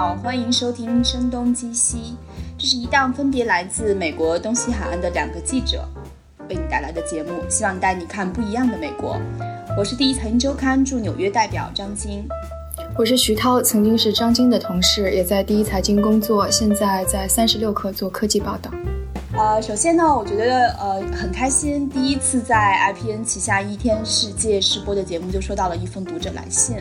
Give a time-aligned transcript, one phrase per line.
[0.00, 1.98] 好，欢迎收听《声东击西》，
[2.56, 5.86] 这是一档分别来自美国东西海岸的两个记者
[6.48, 9.20] 为你带来的节目，希望带你看不一样的美国。
[9.76, 12.26] 我是第一财经周刊驻纽约代表张晶，
[12.96, 18.70] 我是徐涛，曾经是张晶的同事，也在第一财经工作，现在在三十六氪做科技报道。
[19.36, 26.76] 呃，首先呢，我觉得呃很开心，第一次在 IPN 旗下一天世界试播的节目就收到了一封读者来信。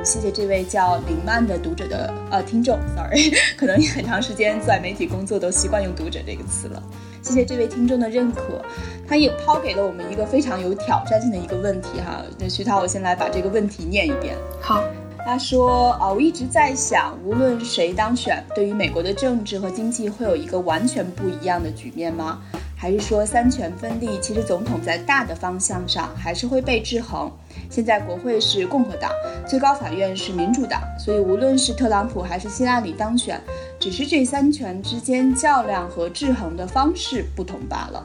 [0.00, 6.82] 嗯，谢谢这位叫林曼的读者的呃听众，sorry， 可能很长时间在媒体工作都习惯用“读者”这个词了。
[7.22, 8.62] 谢谢这位听众的认可，
[9.06, 12.24] 他也抛给了我们一个非常有挑战性的一个问题哈。
[12.38, 14.34] 那徐涛，我先来把这个问题念一遍。
[14.60, 14.82] 好。
[15.22, 22.40] 他说：“啊，我一直在想，无论谁当选，对于美国的政治和经济会有一个完全不一样的局面吗？
[22.74, 24.18] 还是说三权分立？
[24.22, 27.30] 其实总统在大的方向上还是会被制衡。
[27.70, 29.10] 现在国会是共和党，
[29.46, 33.40] 最高法院是民主党，所以无论是特朗普还是希拉里当选，
[33.78, 38.04] 只是这三权之间较量和制衡的方式不同罢了。”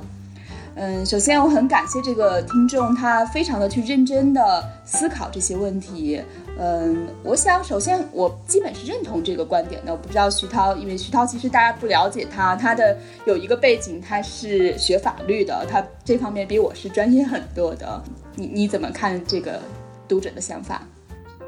[0.78, 6.22] 嗯，首先我很感谢这个听众，他非常的去认真的思考这些问题。
[6.58, 9.92] 嗯，我想首先我基本是认同这个观点的。
[9.92, 18.02] 我不知道徐涛，因为徐涛其实大家不了解他，他的有一个背景，他是学法律的，他这方面比我是专业很多的。
[18.36, 19.60] 你你怎么看这个
[20.08, 20.82] 读者的想法？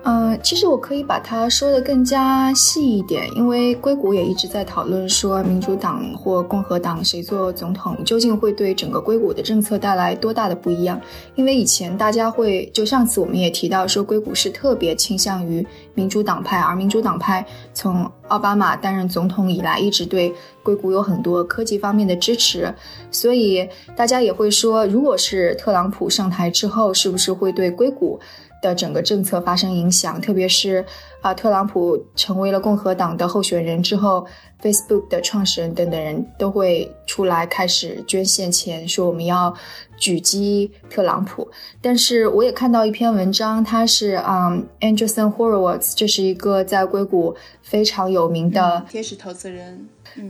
[0.07, 10.97] 呃，其实我可以把它说的更加细一点，因为硅谷也一直在讨论说，民主党或共和党谁做总统，究竟会对整个硅谷的政策带来多大的不一样？
[11.35, 22.73] 因为以前大家会，就上次我们也提到说，硅谷是特别倾向于民主党派，而民主党派从奥巴马担任总统以来，一直对硅谷有很多科技方面的支持，
[23.11, 28.17] 所以大家也会说，如果是特朗普上台之后，是不是会对硅谷？
[28.61, 30.83] 的整个政策发生影响，特别是
[31.21, 34.25] 啊，特朗普成为了共和党的候选人之后
[34.61, 39.53] ，Facebook 的创始人等等人都会出来开始捐献钱，说我们要
[39.99, 41.49] 狙击特朗普。
[41.81, 49.87] 但是我也看到一篇文章，他是啊，Anderson Horowitz，这是一个在硅谷非常有名的天使投资人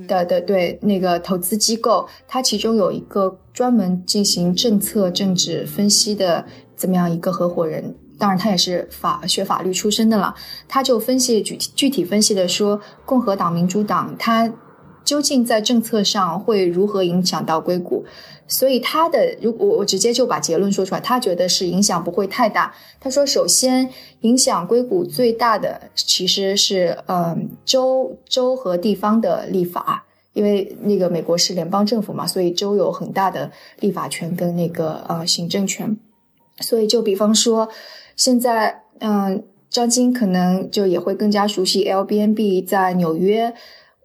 [0.08, 6.46] 的的对那个投资机构，它其中有一个专门进行政策政治分析的
[6.76, 7.96] 这么样一个合伙人。
[8.18, 10.34] 当然，他也是法学法律出身的了。
[10.68, 14.52] 他就分析具体具体分析的说，共和党、民主党，他
[15.04, 18.06] 究竟在政策上会如何影响到硅谷？
[18.50, 22.74] 所以他的，如果我直接就把结论说出来，他觉得是影响不会太大。
[23.00, 23.90] 他说，首先
[24.22, 33.52] 影响硅谷最大的其实是，嗯，州州和地方的立法，因为那个美国是联邦政府嘛，所以州有很大的
[33.82, 35.98] 立法权跟那个呃行政权。
[36.62, 37.70] 所以就比方说。
[38.20, 43.54] 现在，嗯，张晶可能就也会更加熟悉 l b n b 在纽约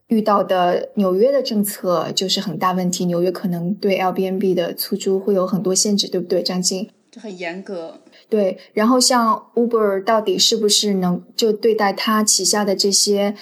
[0.08, 3.06] 遇到的纽约的政策就是很大问题。
[3.06, 6.42] 纽约可能对 l b n b 的出租会有很多限制，对不对？
[6.42, 8.02] 张晶就很严格。
[8.28, 13.34] 对，然后像 Uber 到底是不是能就对待他旗下的这些，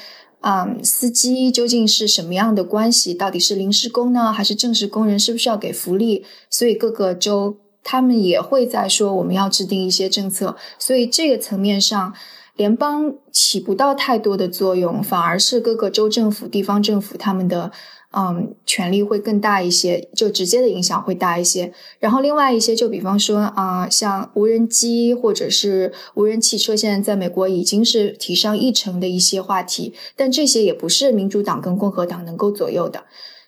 [0.42, 3.12] 嗯，司机究竟是什么样的关系？
[3.12, 5.18] 到底是临时工呢，还是正式工人？
[5.18, 6.24] 是不是要给福利？
[6.48, 7.56] 所以各个州。
[7.82, 12.12] 他们也会在说我们要制定一些政策，所以这个层面上，
[12.56, 17.72] 联邦起不到太多的作用，反而是各个州政府、地方政府他们的
[18.12, 21.72] 嗯权力会更大一些，就直接的影响会大一些。
[21.98, 33.04] 然后另外一些，就比方说啊，像无人机或者是无人汽车，现在在美国已经是提上议程的一些话题，但这些也不是民主党跟共和党能够左右的。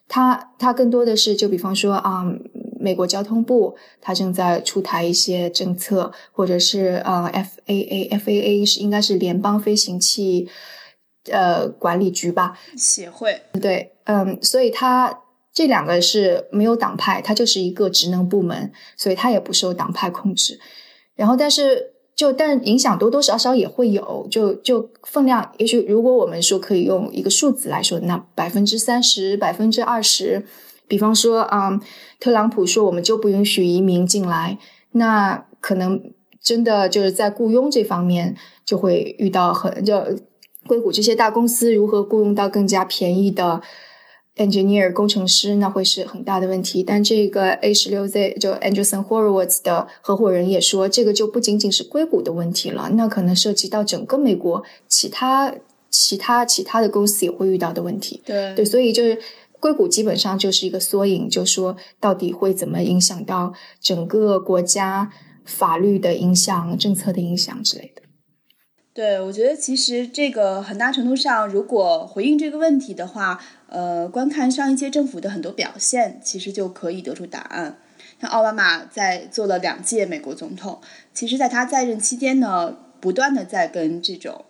[0.09, 2.25] 它它更多的是，就比方说啊。
[2.82, 10.48] 美国交通部，它正在出台一些政策，或者是呃，FAA，FAA 是应该是联邦飞行器
[11.31, 12.59] 呃管理局吧？
[12.76, 15.21] 协会对，嗯，所以它
[15.54, 20.59] 这两个是没有党派，它就是一个职能部门，所以它也不受党派控制。
[21.15, 30.45] 然后，但是就但影响多多少少也会有，就就分量，也许如果我们说可以用一个数字来说，那百分之三十，百分之二十。
[30.92, 31.80] 比方说嗯，
[32.21, 34.59] 特朗普说我们就不允许移民进来，
[34.91, 35.98] 那可能
[36.39, 38.36] 真的就是在雇佣这方面
[38.66, 40.04] 就会遇到很就
[40.66, 43.62] 硅谷这些大公司如何雇佣到更加便宜的
[44.36, 46.83] engineer 工程师，那会是很大的问题。
[46.83, 55.54] 但这个 A 十六 Z 就 Anderson Horowitz 的合伙人也说，这个就不仅仅是硅谷的问题了，那可能涉及到整个美国其他
[55.89, 58.21] 其他其他的公司也会遇到的问题。
[58.27, 59.18] 对对，所以就是。
[59.62, 65.12] 硅谷基本上就是一个缩影，就说到底会怎么影响到整个国家
[65.44, 68.03] 法律的影响、政策的影响之类的。
[68.92, 77.78] 对，我觉得其实这个很大程度上，如果回应这个问题的话，呃，观看上一届政府的很多表现，其实就可以得出答案。
[78.20, 80.80] 像奥巴马在做了两届美国总统，
[81.15, 84.44] 其实在他在任期间呢，不断的在跟这种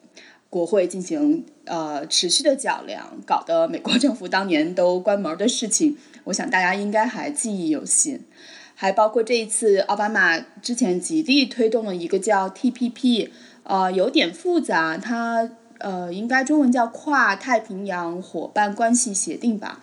[0.52, 8.20] 国会进行呃持续的较量，搞得美国政府当年都关门的事情，我想大家应该还记忆犹新。
[8.74, 13.30] 还包括这一次奥巴马之前极力推动了一个叫 TPP。
[13.62, 19.80] 呃，有点复杂，它呃应该中文叫跨太平洋伙伴关系协定吧，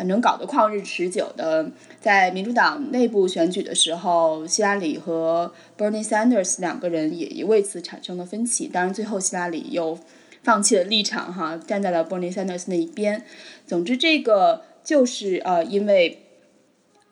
[0.00, 1.70] 反正搞得旷日持久的。
[2.00, 9.98] 在民主党内部选举的时候，希拉里和 Bernie Sanders 两个人也为此产生了分歧，当然最后希拉里又
[10.42, 13.26] 放弃了立场哈，站在了 Bernie Sanders 那一边。
[13.66, 16.22] 总之，这个就是呃因为。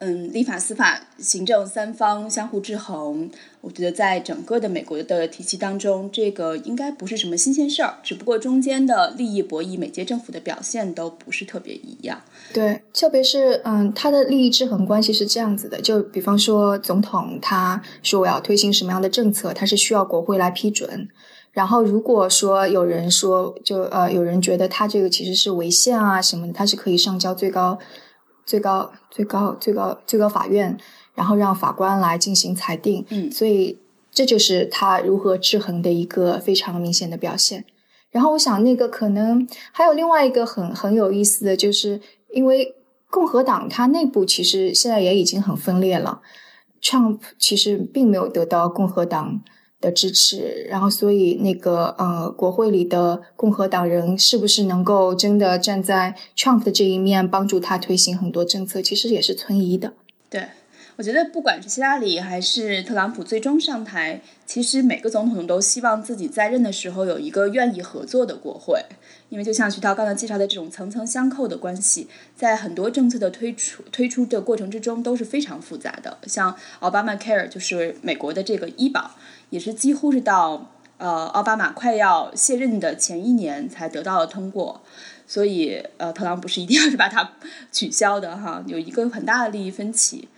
[0.00, 3.28] 嗯，立法、司法、行政三方相互制衡，
[3.60, 7.98] 我觉得在整个的美国的体系当中，这个应该不是什么新鲜事儿。
[8.00, 12.20] 只不过中间的利益博弈，每届政府的表现都不是特别一样。
[12.54, 21.08] 对，特别是嗯，它的利益制衡关系是这样子的，就比方说总统他说我要推行什么样的政策，他是需要国会来批准。
[21.50, 27.76] 然后如果说有人说，就呃有人觉得他这个其实是违宪啊什么的，他是可以上交最高。
[28.48, 30.74] 最高最高最高最高法院，
[31.14, 33.04] 然后让法官来进行裁定。
[33.10, 33.78] 嗯，所以
[34.10, 37.66] 这就是他如何制衡的一个非常明显的表现。
[38.10, 42.00] 然后我想，那个可能还有另外一个很很有意思的就是，
[42.32, 42.74] 因为
[43.10, 46.22] 共和党它内部其实现在也已经很分裂了
[46.80, 49.42] ，Trump 其实并没有得到共和党。
[49.80, 59.92] 的支持，然后所以那个呃，国会里的共和党人是不是能够真的站在 Trump 的这一面，帮助他推行很多政策，其实也是存疑的。
[60.28, 60.48] 对，
[60.96, 68.84] 我觉得不管是希拉里还是特朗普最终上台，其实每个总统都希望自己在任的时候有一个愿意合作的国会，
[69.28, 76.18] 因为就像徐涛刚才介绍的这种层层相扣的关系，在很多政策的推出推出的过程之中都是非常复杂的。
[76.26, 79.12] 像奥巴马 Care 就是美国的这个医保。
[79.50, 84.82] 也是几乎是到呃奥巴马快要卸任的前一年才得到了通过，
[85.26, 87.32] 所以呃特朗普是一定要是把它
[87.70, 90.28] 取消的哈，有一个很大的利益分歧，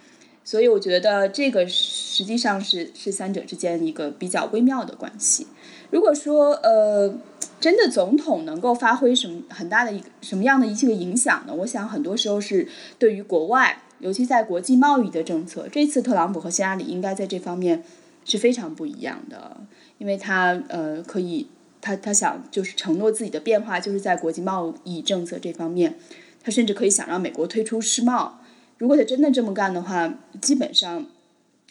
[0.45, 5.47] 所以我觉得这个实际上是是三者之间一个比较微妙的关系。
[5.91, 7.12] 如果说呃
[7.59, 11.55] 真的总统能够发挥什么很大的一个什么样的一些个影响呢？
[11.55, 12.69] 我想很多时候是
[12.99, 17.83] 对于国外，尤其在国际贸易的政策，这次特朗普和希拉里应该在这方面。
[18.25, 19.57] 是非常不一样的，
[19.99, 21.49] 因为他呃可以，
[21.81, 25.97] 他他想就是承诺自己的变化，就是在国际贸易政策这方面，
[26.43, 28.41] 他甚至可以想让美国退出世贸。
[28.79, 31.07] 如果他真的这么干的话，基本上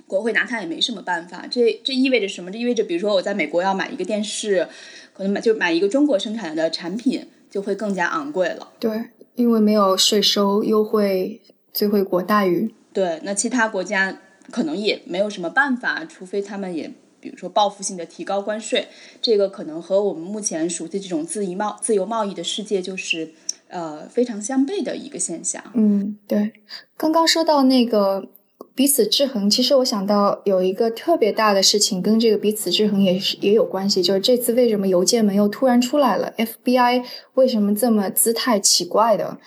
[0.06, 1.48] 国会拿他也没什么办法。
[1.50, 2.51] 这这意味着什么？
[2.51, 4.68] 这意味着比如说我在美国要买一个电视，
[5.13, 8.69] 可能买就买一个中国生产的产品就会更加昂贵了。
[8.80, 9.06] 对，
[9.36, 11.42] 因为没有税收优惠、
[11.74, 12.74] 最惠国待遇。
[12.92, 14.19] 对，那其他国家。
[14.51, 18.88] 可能也没有什么办法，除非他们也，比如说报复性的提高关税，
[19.22, 23.31] 这个可能和我们目前熟悉这种自由贸自由贸易的世界就是，
[23.68, 25.63] 呃，非常相悖的一个现象。
[25.74, 26.54] 嗯，对。
[26.98, 28.30] 刚刚说到那个
[28.74, 37.03] 彼此制衡，其实我想到有一个特别大的事情跟这个彼此制衡也是也有关系，就是这次为什么邮件门又突然出来了？FBI
[37.34, 39.38] 为什么这么姿态奇怪的？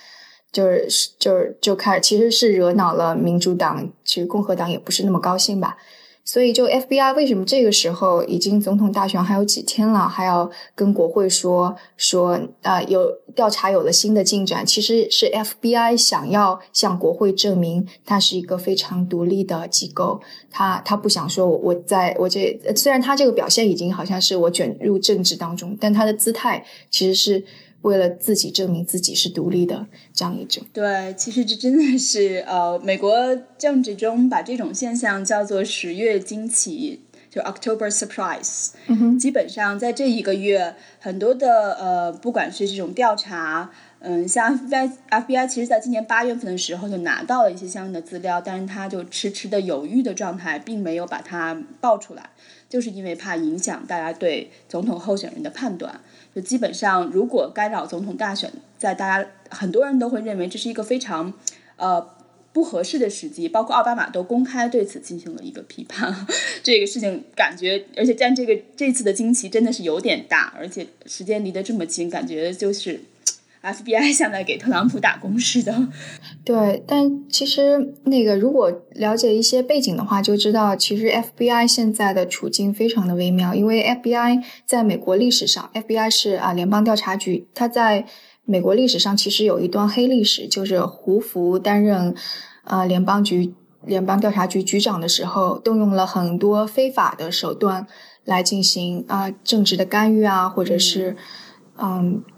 [0.53, 5.79] 就是就是就开始，其实是惹恼了民主党，其实共和党也不是那么高兴吧。
[6.25, 14.65] 所以就 FBI 为什么这个时候已经总统大选还有几天了，还要跟国会说说啊有调查有了新的进展？
[14.65, 27.45] 其实是 FBI 想要向国会证明它是一个非常独立的机构，他他不想说我我在我这虽然他这个表现已经好像是我卷入政治当中，但他的姿态其实是。
[27.83, 38.71] 为了自己证明自己是独立的这样一种，对，其实这真的是呃，美国政治中把这种现象叫做十月惊奇，就 October surprise。
[38.87, 52.31] 嗯哼，基本上在这一个月，很多的呃，不管是这种调查，嗯，像 FBI，FBI 其实在今年八月份的时候就拿到了一些相应的资料，但是他就迟迟的犹豫的状态，并没有把它爆出来，
[52.69, 56.01] 就是因为怕影响大家对总统候选人的判断。
[56.35, 61.33] 就基本上，如果干扰总统大选，在大家很多人都会认为这是一个非常，
[61.77, 62.07] 呃
[62.53, 66.27] 不合适的时机，包括奥巴马都公开对此进行了一个批判。
[66.63, 73.01] 这个事情感觉，而且但这个这次的惊奇真的是有点大，而且时间离得这么近，感觉就是，
[73.63, 75.89] FBI 像在给特朗普打工似的。
[76.45, 88.05] 对，但其实那个如果了解一些背景的话，就知道其实 FBI 现在的处境非常的微妙，因为 FBI 在美国历史上，FBI 是啊联邦调查局，它在
[88.45, 92.13] 美国历史上其实有一段黑历史，就是胡佛担任
[92.65, 93.55] 啊联邦局
[93.87, 97.87] 联邦调查局局长的时候，动用了很多非法的手段
[98.25, 101.13] 来进行啊政治的干预啊，或者是。
[101.13, 101.17] 嗯，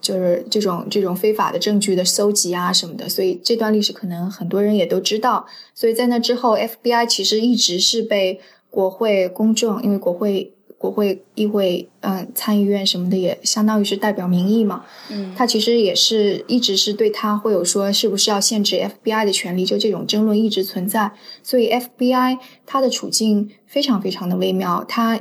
[0.00, 5.46] 就是这种这种非法的证据的搜集啊什么的，所以这段历史可能很多人也都知道。
[5.74, 14.84] 所以在那之后，FBI 其实一直是被国会公众，因为国会、国会议会、嗯参议院什么的也相当于是代表民意嘛。
[15.10, 21.12] 嗯，他其实也是一直是对他会有说是不是要限制 FBI 的权利，就这种争论一直存在。
[21.42, 25.20] 所以 FBI 它的处境非常非常的微妙，它。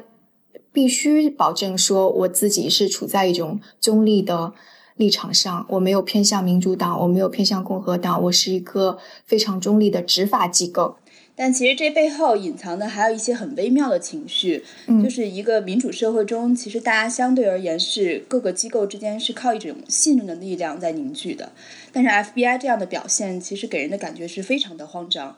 [0.73, 4.53] 必须保证说，我自己是处在一种中立的
[4.95, 10.97] 立场上，我没有偏向民主党，我没有偏向共和党，我是一个非常中立的执法机构。
[11.35, 14.63] 但其实这背后隐藏的还有一些很微妙的情绪，
[15.03, 21.51] 就是一个民主社会中，其实大家相对而言是各个机构之间是靠一种信任的力量在凝聚的。
[21.91, 25.37] 但是 FBI 这样的表现，其实给人的感觉是非常的慌张。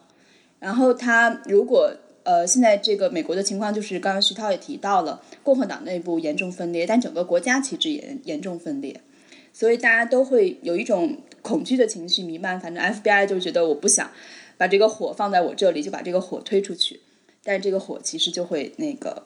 [0.60, 1.94] 然后他如果。
[2.26, 9.00] 呃，现在这个美国的情况就是，刚刚徐涛也提到了，共和党内部严重分裂，但整个国家其实也严重分裂，
[9.54, 12.60] 所以大家都会有一种恐惧的情绪弥漫。
[12.60, 14.10] 反正 FBI 就觉得我不想
[14.58, 17.02] 把这个火放在我这里，就把这个火推出去，
[17.44, 19.26] 但是这个火其实就会那个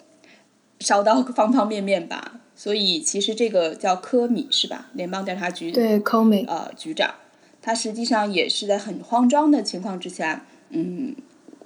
[0.81, 2.41] 烧到方方面面吧。
[2.53, 4.89] 所以其实这个叫科米是吧？
[4.93, 7.15] 联邦调查局对科米呃局长，
[7.61, 11.15] 他实际上也是在很慌张的情况之下，嗯。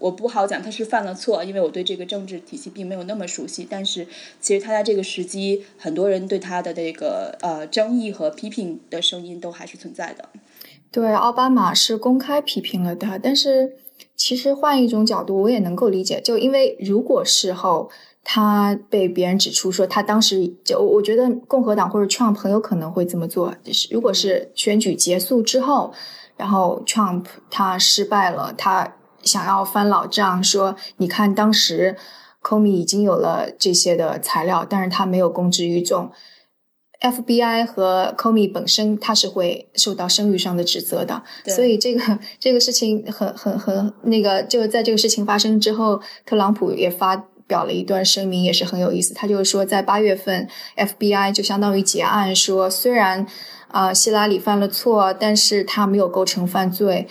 [0.04, 3.66] 我不好讲他是犯了错，因为我对这个政治体系并没有那么熟悉。
[3.70, 4.06] 但是
[4.42, 10.28] 其实他在这个时机，很多人对他的这个呃争议和批评的声音都还是存在的。
[10.92, 13.78] 对，奥巴马是公开批评了他，但是
[14.18, 16.20] 其实换一种角度，我也能够理解。
[16.20, 17.90] 就因为如果事后
[18.26, 23.56] 他被别人指出说他当时就，我觉得共和党或者 Trump 很有可能会这么做。
[23.64, 25.94] 就是如果是选举结束之后，
[26.36, 28.96] 然后 Trump 他失败了，他。
[29.24, 31.96] 想要翻老账，说你看当时
[32.42, 36.12] ，Comey 已经有了这些的材料，但是他没有公之于众。
[37.02, 41.22] FBI 和 Comey 本身，他是会受到声誉上的指责的。
[41.48, 49.14] 所以这个这个事情很很很那个，就在这个事情发生之后，特朗普也发表了一段声明，也是很有意思。
[49.14, 53.28] 他就是说，在八月份，FBI 就相当于结案，说虽然
[53.68, 57.10] 啊希拉里犯了错，但是他没有构成犯罪。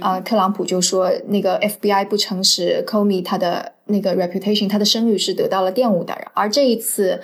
[0.00, 6.12] 啊，特朗普就说那个 FBI 不诚实，Comey 他的那个 reputation，他的声誉是得到了玷污的。
[6.34, 7.20] 而这一次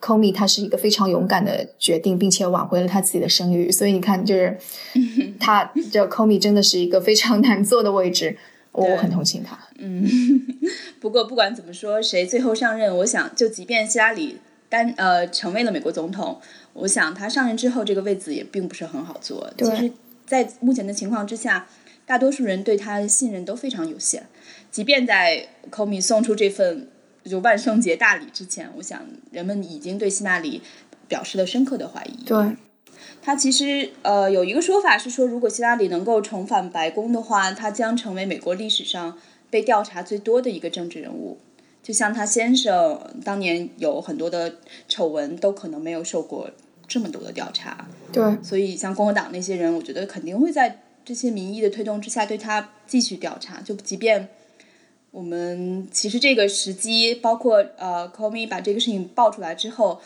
[0.00, 3.70] ，Comey 他是一个非常勇敢的决定，并且挽回了他自己的声誉。
[3.70, 4.56] 所以你看，就是
[5.38, 8.36] 他这 Comey 真的是一个非常难做的位置，
[8.72, 9.58] 我很同情他。
[9.78, 10.04] 嗯，
[11.00, 14.38] 不过不管怎么说，谁最后上任，我想就即便希拉里
[14.68, 16.40] 担呃成为了美国总统，
[16.72, 19.52] 我想他上任之后这个位子也并不是很好做。
[19.58, 19.92] 其实，
[20.26, 21.66] 在目前的情况之下。
[22.08, 24.22] 大多数人对他的信任都非常有限，
[24.70, 26.88] 即便在 Comey 送出这份
[27.22, 30.62] 就万圣节大礼之前，我想人们已经对希拉里
[31.06, 32.24] 表示了深刻的怀疑。
[32.24, 32.56] 对，
[33.20, 39.18] 他其实呃有一个说法是说，如果希拉里能够重返白宫的话，他将成为美国历史上
[39.50, 41.36] 被调查最多的一个政治人物。
[41.82, 44.56] 就像他先生当年有很多的
[44.88, 46.50] 丑闻，都可能没有受过
[46.86, 47.86] 这么多的调查。
[48.10, 50.80] 对，所以像共和党那些人，我觉得肯定会在。
[51.08, 53.62] 这些民意的推动之下，对他继续调查。
[53.62, 54.28] 就即便
[55.10, 60.02] 我们其实这个时机，包括呃 c o m e 把这个事情爆出来之后，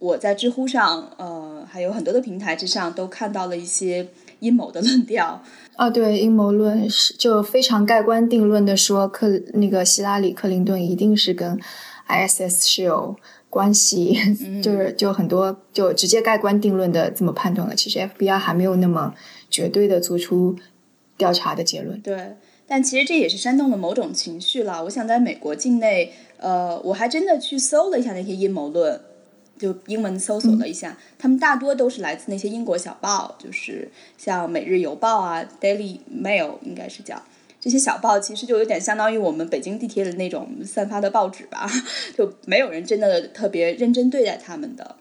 [0.00, 4.08] 我在知乎上，呃，还有很多的平台之上，都看到了一些
[4.40, 5.40] 阴谋的 论调。
[5.76, 11.56] 啊，对，阴谋论是就非常盖棺定论的说，克那个希拉里克林顿一定是跟
[12.08, 13.16] ISS 是有
[13.48, 14.18] 关系，
[14.60, 17.76] 就是就很多就直接盖棺定论的这么判断了。
[17.76, 19.14] 其实 FBI 还没有那么。
[19.54, 20.56] 绝对的做出
[21.16, 22.00] 调查的结论。
[22.00, 22.34] 对，
[22.66, 24.82] 但其实这也是煽动了某种情绪了。
[24.82, 29.00] 我想在美国境内，呃，我还真的去搜了一下那些阴谋论，
[29.56, 37.22] 就英文搜索了一下，他们大多都是来自那些英国小报，就是像《每日邮报》啊，《Daily Mail》应该是叫
[37.60, 41.70] 这些小报，其实就有点相当于我们北京地铁的那种散发的报纸吧，
[42.18, 44.96] 就没有人真的特别认真对待他们的。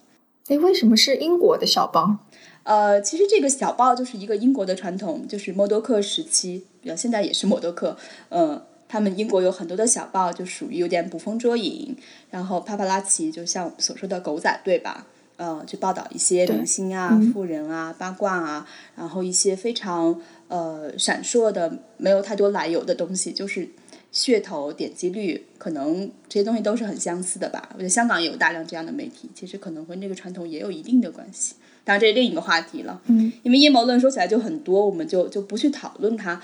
[0.49, 2.19] 哎，为什么是英国的小报？
[2.63, 7.97] 呃，其实这个小报就是一个英国的传统，就是默多克时期，呃，现在也是默多克。
[8.29, 11.95] 嗯，他们英国有很多的小报，就属于有点捕风捉影，
[12.29, 15.05] 然后帕帕拉奇，就像我们所说的狗仔队吧，
[15.35, 23.67] 呃，去报道一些明星啊、富人啊、八卦啊，然后一些非常呃闪烁的、没有太多来由的东西，就是
[24.13, 27.67] 噱头、点击率，可能这些东西都是很相似的吧。
[27.73, 31.55] 我觉得香港也有大量这样的媒体，其实可能和那个传统也有一定的关系。
[31.83, 33.01] 当然，这是另一个话题了。
[33.07, 36.41] 嗯，因为阴谋论说起来就很多，我们就就不去讨论它。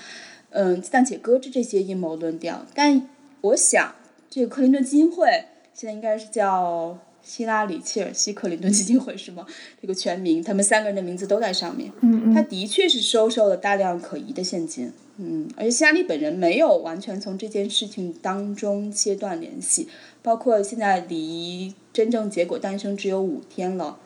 [0.50, 2.66] 嗯，暂且搁置这些阴谋论调。
[2.74, 3.08] 但
[3.40, 3.94] 我想，
[4.28, 5.26] 这个克林顿基金会
[5.74, 6.98] 现在应该是叫。
[7.22, 9.46] 希拉里·切尔西·克林顿基金会是吗？
[9.80, 11.92] 这个全名，他们三个人的名字都在上面。
[12.00, 12.34] 嗯嗯。
[12.34, 14.90] 他的确是收受了大量可疑的现金。
[15.18, 15.46] 嗯。
[15.54, 19.86] 而且希拉里本人没有完全从这件事情当中切断联系，
[20.22, 23.98] 包括现在离真正结果诞生只有五天了，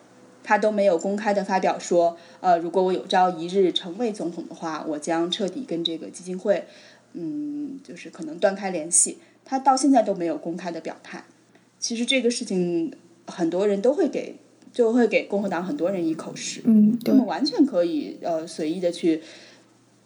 [0.45, 6.65] 他都没有公开的发表说，呃，如果我有朝一日成为总统的话，我将彻底跟这个基金会，
[7.11, 9.17] 嗯，就是可能断开联系。
[9.43, 11.25] 他到现在都没有公开的表态。
[11.79, 12.93] 其实这个事情。
[13.27, 14.35] 很多人都会给，
[14.71, 19.19] 就会给共和党很多人一口实，嗯，他们完全可以呃随意的去，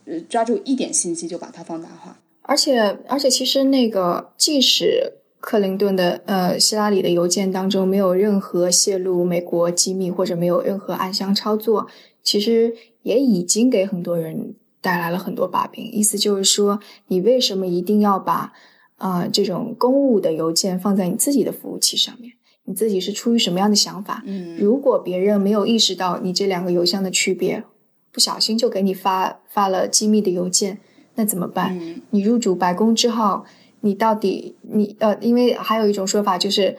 [0.05, 2.17] 呃抓住一点信息就把它放大化。
[2.43, 2.79] 而且
[3.09, 11.87] 而且，其实那个即使克林顿的呃希拉里的邮件当中没有任何泄露美国机密或者没有任何暗箱操作，
[12.21, 15.89] 其实也已经给很多人带来了很多把柄。
[15.91, 18.51] 意思就是说，你为什么一定要把
[18.97, 22.33] 啊这种公务的邮件放在你自己的服务器上面？
[22.65, 24.21] 你自己是出于什么样的想法？
[24.27, 27.63] 嗯，如果别人没有意识到你这两个邮箱的区别，
[28.11, 30.79] 不小心就给你发发了机密的邮件，
[31.15, 31.75] 那怎么办？
[31.79, 33.43] 嗯，你入主白宫之后，
[33.81, 36.77] 你到底你呃，因为还有一种说法就是，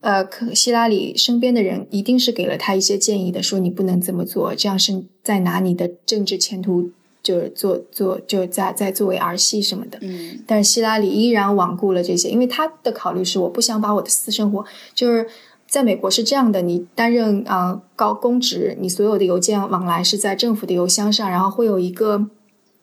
[0.00, 6.90] 呃，可希拉里身边的人一定是给了他一些建议的，说你不能这么做，这样是在拿你的政治前途。
[7.20, 14.64] 就是做做就在在作为儿戏什么的，嗯，但是希拉里依然罔顾了这些，因为他的考虑是我不想把我的私生活，
[14.94, 15.26] 就是
[15.68, 22.24] 在美国是这样的，你担任啊高公职，你所有的邮件往来是在政府的邮箱上，然后会有一个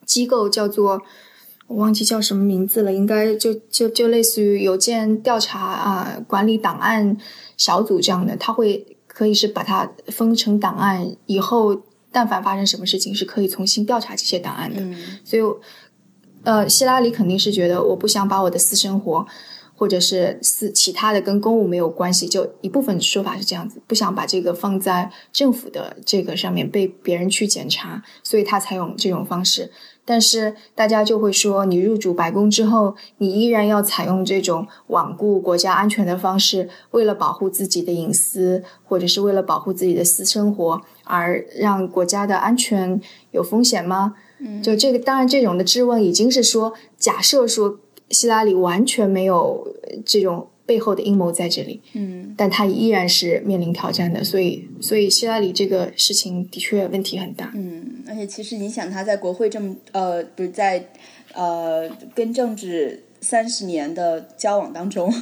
[0.04, 1.02] 机构叫做
[1.66, 7.16] 我忘记叫什么名字了，应该就就就类似于邮件调查啊管理档案
[7.56, 11.82] 小组这样的，他会可以是把它分成档案以后。
[12.12, 14.80] 但凡发生什么事情，是可以重新调查这些档案的。
[15.22, 15.42] 所以，
[16.44, 19.26] 呃，希拉里肯定是觉得我不想把我的私生活，
[19.74, 29.70] 或者是私其他的跟公务没有关系，就一部分说法是这样子，不想把这个放在政府的这个上面被别人去检查，所以他才用这种方式。
[30.06, 42.98] 但是大家就会说，你入主白宫之后，你依然要采用这种罔顾国家安全的方式，为了保护自己的隐私，或者是为了保护自己的私生活，而让国家的安全
[43.32, 44.14] 有风险吗？
[44.38, 49.68] 嗯，就这个，当然这种的质问已经是说，假设说希拉里完全没有
[50.06, 50.48] 这种。
[50.66, 60.90] 背后的阴谋在这里，嗯，但他依然是面临挑战的，所以，所以希拉里这个事情的确问题很大，嗯，而且其实影响他在国会这么呃，不是在
[61.34, 65.12] 呃跟政治三十年的交往当中，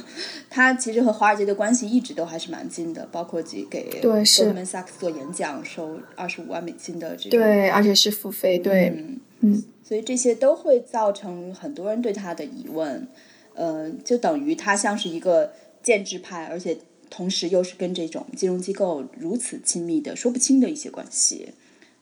[0.49, 13.07] 他其实和华尔街的关系一直都还是蛮近的，包括给给 Goldman Sachs 做演讲收二十五万美金的这种，对，而且是付费，对，嗯嗯，所以这些都会造成很多人对他的疑问。
[13.55, 16.77] 呃，就等于他像是一个建制派，而且
[17.09, 21.53] 同时又是跟这种金融机构如此亲密的说不清的一些关系。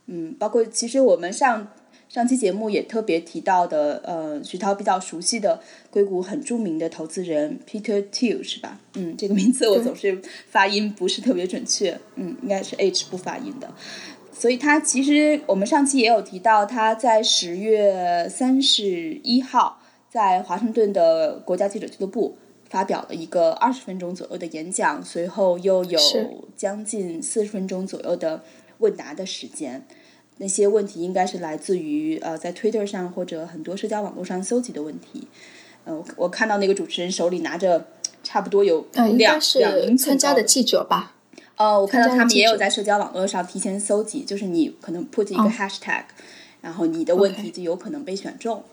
[0.07, 1.67] 嗯，包括其实我们上
[2.09, 5.61] 上期节目也特别提到的，呃，徐涛比较熟悉的
[5.91, 8.79] 硅谷很著名的投资人 Peter Thiel 是吧？
[8.95, 13.73] 嗯，这个名字我总是发音不是特别准确，嗯，应该是 H 不发音的。
[14.31, 19.83] 所以他其实我们上期也有提到，他在十月三十一号。
[20.13, 22.38] 在华盛顿的国家记者俱乐部
[22.69, 25.99] 发表了一个二十分钟左右的演讲，随后又有
[26.56, 28.43] 将近四十分钟左右的
[28.78, 29.84] 问答的时间。
[30.38, 35.28] 那些问题应该是来自于呃在 Twitter 上或者很多社交网络上搜集的问题。
[35.86, 37.88] 呃，我看到那个主持人手里拿着
[38.21, 41.15] 差不多有两两名参加的记者吧？
[41.58, 46.04] 哦，我看到他们也有在社交网络上提前搜集，就是你可能 put 一个 hashtag，
[46.62, 48.63] 然后你的问题就有可能被选中。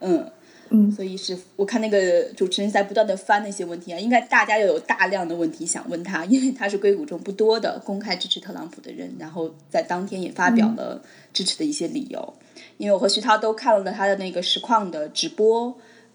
[0.00, 0.30] 嗯。
[0.74, 11.00] 嗯，所以是我看那个主持人在不断的翻那些问题啊，应该大家又有大量的问题想问他，因为他是硅谷中不多的公开支持特朗普的人，然后在当天也发表了
[11.32, 12.34] 支持的一些理由。
[12.76, 15.72] 因为我和徐涛都看了他的那个实况的直播，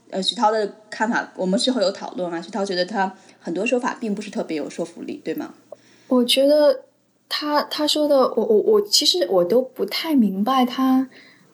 [0.10, 5.54] 呃，徐涛的看法我们事后有讨论啊，徐涛觉得他很多说法并不是特别有说服力，对吗？
[6.10, 6.84] 我觉得
[7.30, 11.08] 他他说的，我我我其实我都不太明白他。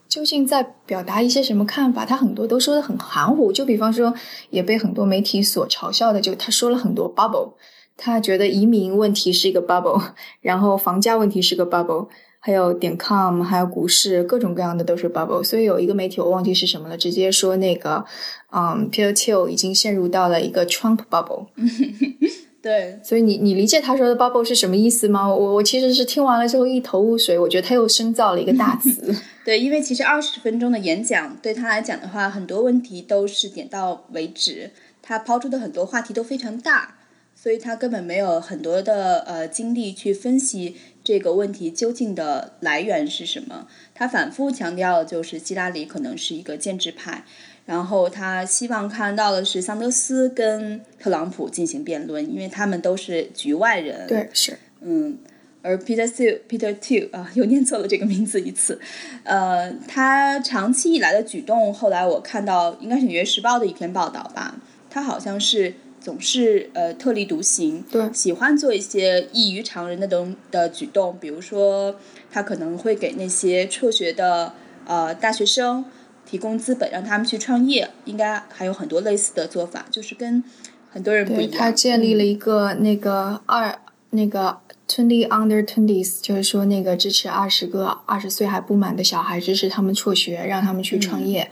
[0.07, 2.05] 究竟在表达一些什么看法？
[2.05, 3.51] 他很多都说的很含糊。
[3.51, 4.13] 就比方说，
[4.49, 7.53] 也被很多媒体所嘲笑的，就他说了很多 bubble，
[7.97, 10.01] 他觉得移民问题是一个 bubble，
[10.41, 12.07] 然后房价问题是个 bubble，
[12.39, 15.43] 还有点 com，还有股市各种各样的都是 bubble。
[15.43, 18.05] 所以有一个媒体我忘记是什么了，直接说那个，
[18.51, 21.47] 嗯，Peter Thiel 已经陷入到了一个 Trump bubble。
[22.61, 25.27] 对，所以你你理解他说的 bubble 是什么意思吗？
[25.27, 29.13] 我我其实是听完了之后一头雾水，我觉得他又深造了一个大词。
[29.45, 36.95] 对，因为其实二十分钟的演讲对他来讲的话，很多问题都是点到为止，他抛出的很多话题都非常大。
[37.37, 43.67] 所以他根本没有很多的呃精力去分析这个问题究竟的来源是什么。
[43.93, 47.23] 他反复强调的就是希拉里可能是一个建制派，
[47.65, 54.07] 然后他希望看到的是桑德斯跟特朗普进行辩论，因为他们都是局外人。
[54.07, 54.57] 对，是。
[54.81, 55.19] 嗯，
[55.65, 58.79] 而 Peter Thiel Peter Thiel 啊， 又念错了这个名字一次。
[59.23, 64.55] 呃，他长期以来的举动，后来我看到应该是《纽约时报》的一篇报道吧，
[64.89, 65.73] 他好像是。
[66.05, 71.95] 总是呃特立独行，对，喜欢做一些异于常人的东的举动，比如说
[72.29, 74.53] 他可能会给那些辍学的
[74.85, 75.83] 呃大学生
[76.23, 80.43] 提供资本，让他们去创业，应该还有很多类似的做法，就是跟
[80.91, 81.53] 很多人不一样。
[81.57, 83.75] 他建立了一个那个二
[84.11, 91.49] 那个 twenty under twenties，就是说那个支持二十个二十岁还不满的小孩，支持他们辍学，让他们去创业。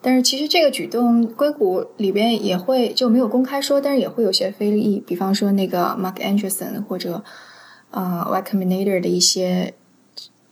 [0.00, 7.22] 但是其实这个举动，硅谷里边也会就没有公开说，但是也会有些非议，比方说那个 Mark Anderson 或者
[7.90, 9.74] 呃 Y Combinator 的一些，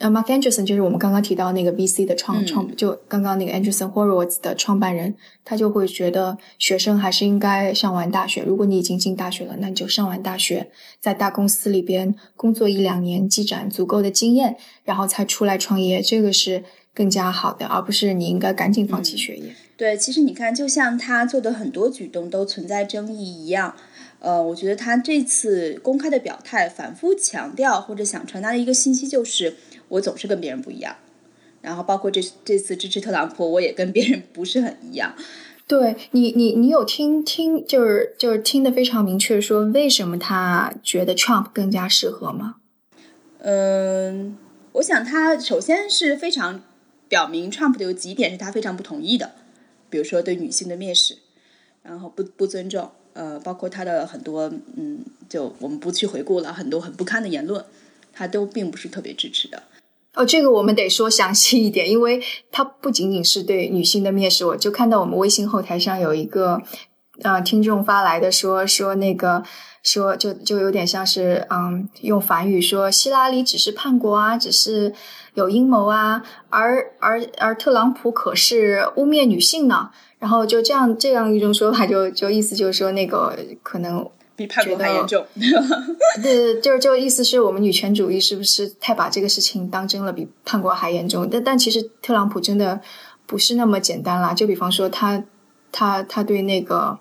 [0.00, 16.64] 呃 Mark Anderson 就是我们刚刚提到那个 VC 的创创，就刚刚那个 Anderson Horowitz 的创办人，他就会觉得学生还是应该上完大学，如果你已经进大学了，那你就上完大学，在大公司里边工作一两年，积攒足够的经验，然后才出来创业，这个是。
[16.92, 19.54] 更加好的，而不是你应该赶紧放弃学业。
[19.76, 23.76] 对，其实你看，就像他做的很多举动都存在争议一样，
[24.18, 29.54] 呃，我觉得他这次公开的表态，反复强调或者想传达的一个信息就是，
[29.90, 30.96] 我总是跟别人不一样。
[31.60, 35.14] 然后包括这这次支持特朗普，我也跟别人不是很一样。
[35.66, 42.56] 对你，你你有听听，就是就是听得非常明确，说为什么他觉得 Trump 更加适合吗？
[43.38, 44.36] 嗯，
[44.72, 46.62] 我想他首先是非常。
[47.10, 49.32] 表明 Trump 的有几点是他非常不同意的，
[49.88, 51.18] 比如说对女性的蔑视，
[51.82, 57.64] 然后不不尊重，呃，包括他的很多，嗯，就我们不去回顾了，很多很不堪的言论，
[58.12, 59.64] 他都并不是特别支持的。
[60.14, 66.60] 哦，这个我们得说详细一点，因为他不仅仅是对女性的蔑视，我就看到我们微信后台上有一个，
[67.22, 69.42] 呃，听众发来的说说那个。
[69.82, 74.92] 说就就有点像是嗯，用反语说希拉里只是叛国啊，只是
[75.32, 79.88] 有阴谋啊，而而而特朗普可是污蔑女性呢。
[80.18, 84.06] 然后就这样这样一种说法，就就意思就是说那个可能
[84.40, 85.26] 比叛国还严重。
[86.22, 91.28] 对，就是就意思是我们女权主义是不是太把这个事情当真了，比叛国还严重？
[91.30, 92.80] 但但其实特朗普真的
[93.26, 94.32] 不是那么简单啦。
[94.32, 95.22] 就比方说他
[95.70, 96.98] 他他对那个。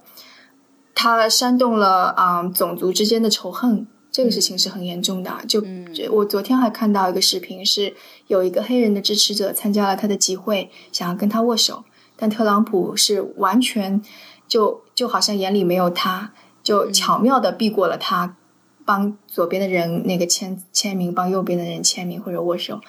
[1.02, 5.32] 他煽动了啊种族之间的仇恨，这个事情是很严重的。
[5.48, 5.64] 就
[6.12, 7.96] 我昨天还看到一个视频，是
[8.28, 11.86] 有一个黑人的支持者参加了他的集会，想要跟他握手，
[12.18, 14.02] 但特朗普是完全
[14.46, 16.34] 就就好像眼里没有他，
[16.70, 18.38] 就巧妙的避过了他，
[18.86, 22.80] 帮左边的人那个签签名，帮右边的人签名或者握手，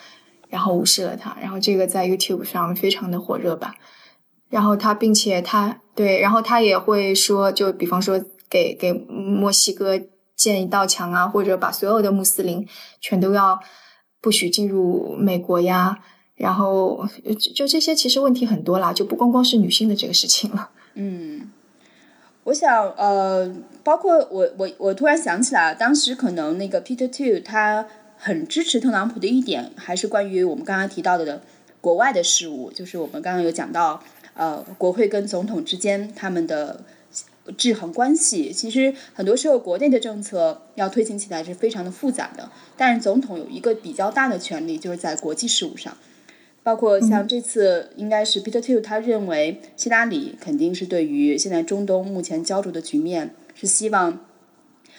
[0.50, 1.34] 然后无视了他。
[1.40, 3.74] 然后这个在 YouTube 上非常的火热吧。
[4.50, 9.98] 然后他，并且他对，然后他也会说，就比方说给给墨西哥
[10.36, 12.68] 建一道墙啊，或者把所有的穆斯林
[13.00, 13.58] 全都要
[14.20, 16.00] 不许进入美国呀。
[16.34, 17.08] 然后
[17.54, 20.68] 就这些，其实问题很多啦，就不光光是女性的这个事情了。
[20.96, 21.50] 嗯，
[22.44, 27.86] 我想呃，包括我我我突然想起来，当时可能那个 Peter Two 他
[28.18, 31.42] 很支持特朗普的一点，还是关于我们刚刚提到的的
[31.80, 34.02] 国外的事务，就是我们刚刚有讲到。
[34.34, 36.80] 呃，国会跟总统之间他们的
[37.58, 42.48] 制衡关系，其实很多时候国内的政策要推行起来是非常的复杂的。
[42.74, 45.94] 但是总统有一个比较大的权利，就是在国际事务上，
[46.62, 54.26] 包括像这次应该是 Peter Thiel，他认为希拉里肯定是对于现在中东目前焦灼的局面，是希望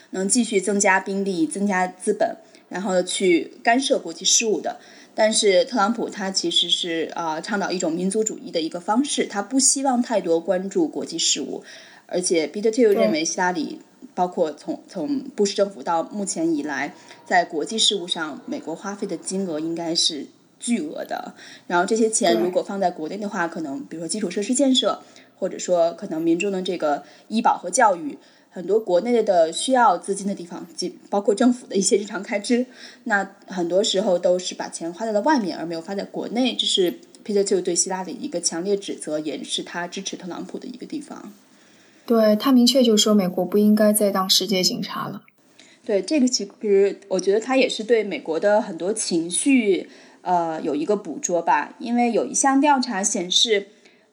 [0.10, 4.80] 能继续增加兵力、增加资本，然后去干涉国际事务的。
[5.13, 11.63] 但是特朗普他其实是啊倡导一种民族主义的一个方式，他不希望太多关注国际事务，
[12.08, 13.80] 而且 Peter Thiel 认为希拉里
[14.15, 16.95] 包括从从布什政府到目前以来，
[17.26, 20.26] 在国际事务上美国花费的金额应该是
[20.62, 21.34] 巨额的。
[21.67, 25.02] 然后这些钱如果放在国内的话，可能比如说基础设施建设，
[25.38, 28.17] 或者说可能民众的这个医保和教育，
[28.52, 32.65] 很多国内的需要资金的地方，即包括政府的一些日常开支，
[33.06, 36.56] 那很多时候都是把钱花在了外面，而没有花在国内。
[36.56, 41.34] 这是 Peter 就对希拉里一个强烈指责，也是他支持特朗普的一个地方。
[42.06, 45.24] 对他明确就说美国不应该再当世界警察了。
[45.86, 49.89] 对这个，其实我觉得他也是对美国的很多情绪，
[50.21, 51.75] 呃，有一个捕捉吧。
[51.79, 53.67] 因为有一项调查显示，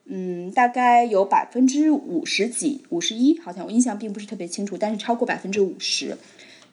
[0.07, 6.17] 嗯，大概有百分之五十几、五十一，好像我印象并不是特别清楚，但是超过百分之五十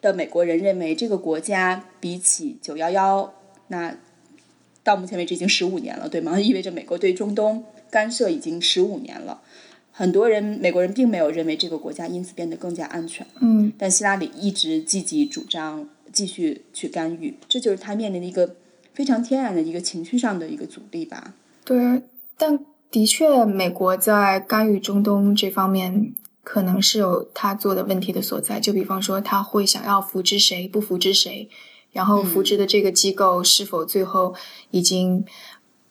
[0.00, 3.34] 的美国人认为这个国家比起九幺幺，
[3.68, 3.96] 那
[4.82, 6.38] 到目前为止已经十五年了，对吗？
[6.40, 9.42] 意味着美国对中东干涉已经十五年了。
[9.90, 13.26] 很多人，美国人并没有认为这个国家因此变得更加安全。
[13.40, 18.56] 嗯，但希拉里一直积极主张继续去干预，这就是他面临的一个
[18.96, 21.34] 非常天然的一个情绪上的一个阻力吧。
[21.66, 22.02] 对，
[22.38, 22.58] 但
[22.90, 28.58] 的确，美国在干预中东这方面可能是有他做的问题的所在。
[28.58, 31.50] 就比方说，他会想要扶植谁，不扶植谁，
[31.92, 34.34] 然后扶植的这个机构是否最后
[34.70, 35.26] 已经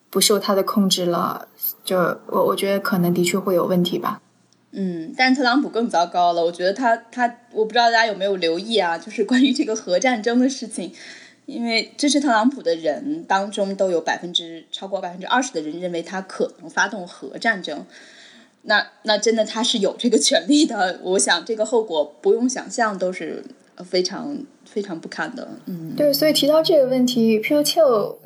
[0.09, 1.47] 不受他的控制了。
[1.83, 4.19] 就我我觉得可能的确会有问题吧，
[4.71, 6.43] 嗯，但特朗普更糟糕了。
[6.43, 10.91] 我觉得他他我不知道大家有没有留意啊，就是关于这个核战争的事情，
[11.45, 17.85] 因为支持特朗普的人当中都有百分之超过百分之二十的人认为他可能发动核战争，
[18.63, 20.99] 那那真的他是有这个权利的。
[21.03, 23.43] 我想这个后果不用想象都是
[23.85, 25.57] 非常非常不堪的。
[25.65, 27.83] 嗯，对，所以提到这个问题 p u t i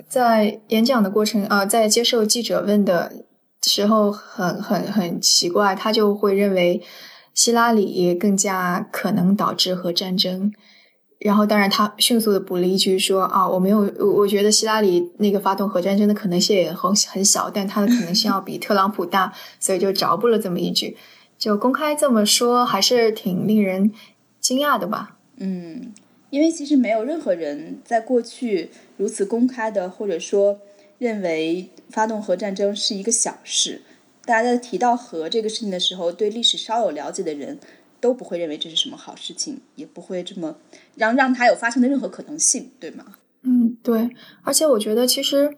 [0.08, 3.12] 在演讲的过程啊，在接受记者问的。
[3.62, 6.82] 时候很很很奇怪，他就会认为
[7.34, 10.54] 希拉里更加可能导致核战争。
[11.20, 20.96] 然后，当然他迅速的补了一句说：“啊，我没有，我我觉得希拉里那个发动核战争的可能性也很很小，但他的可能性要比特朗普大，所以就着补了这么一句。
[21.38, 23.92] 就公开这么说，还是挺令人
[24.40, 25.18] 惊讶的吧？
[25.38, 25.94] 嗯，
[26.30, 30.60] 因为其实没有任何人在过去如此公开的，或者说。
[31.00, 33.82] 认为发动核战争是一个小事，
[34.26, 37.58] 大家在提到核这个事情的时候，对历史稍有了解的人
[38.00, 40.56] 都不会认为这是什么好事情，也不会这么
[40.96, 43.06] 让让它有发生的任何可能性，对吗？
[43.44, 44.10] 嗯，对。
[44.44, 45.58] 而且我觉得，其实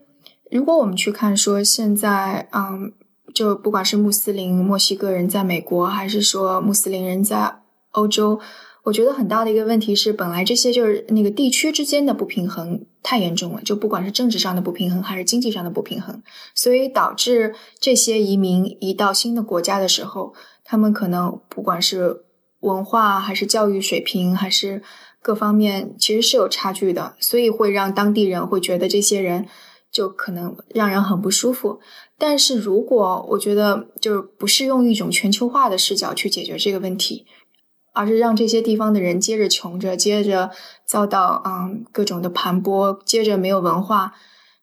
[0.50, 2.94] 如果我们去看说现在，嗯，
[3.34, 8.40] 就不管是穆斯林墨西哥人在美国，还是说穆斯林人在欧洲。
[8.84, 16.24] 我觉得很大的一个问题是，本来这些就是那个地区之间的不平衡太严重了，就不管是政治上的不平衡还是经济上的不平衡，
[16.56, 22.24] 所以导致这些移民移到新的国家的时候，他们可能不管是
[22.62, 24.82] 文化还是教育水平还是
[25.22, 29.46] 各方面，其实是有差距的，所以会让当地人会觉得这些人
[29.92, 31.80] 就可能让人很不舒服。
[32.18, 37.26] 但是如果我觉得就是不是用一种全球化的视角去解决这个问题。
[37.94, 40.50] 而是让这些地方的人接着穷着，接着
[40.86, 44.14] 遭到嗯各种的盘剥，接着没有文化。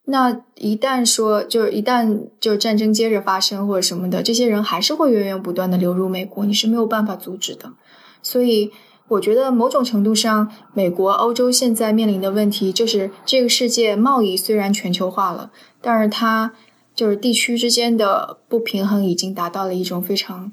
[0.06, 7.74] 那一旦说，就是一旦就是战争接着发生或者什么的，这些人还是会源源不断的流入美国，你是没有办法阻止的。
[8.22, 8.70] 所以，
[9.08, 15.50] 我觉得某种程度上，美国、欧洲现在面临的问题就是，这个世界贸易虽然全球化了，
[15.80, 16.52] 但是它
[16.94, 20.52] 就是地区之间的不平衡已经达到了一种非常。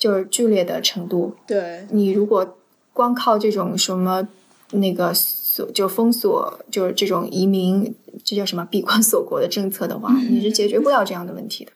[0.00, 1.34] 就是剧烈的程度。
[1.46, 2.56] 对你如果
[2.94, 4.26] 光靠这种什么
[4.70, 11.72] 那个锁就封锁，就是这种移民，这叫什么闭关锁国的政策的话，你是解决不了这样的问题的。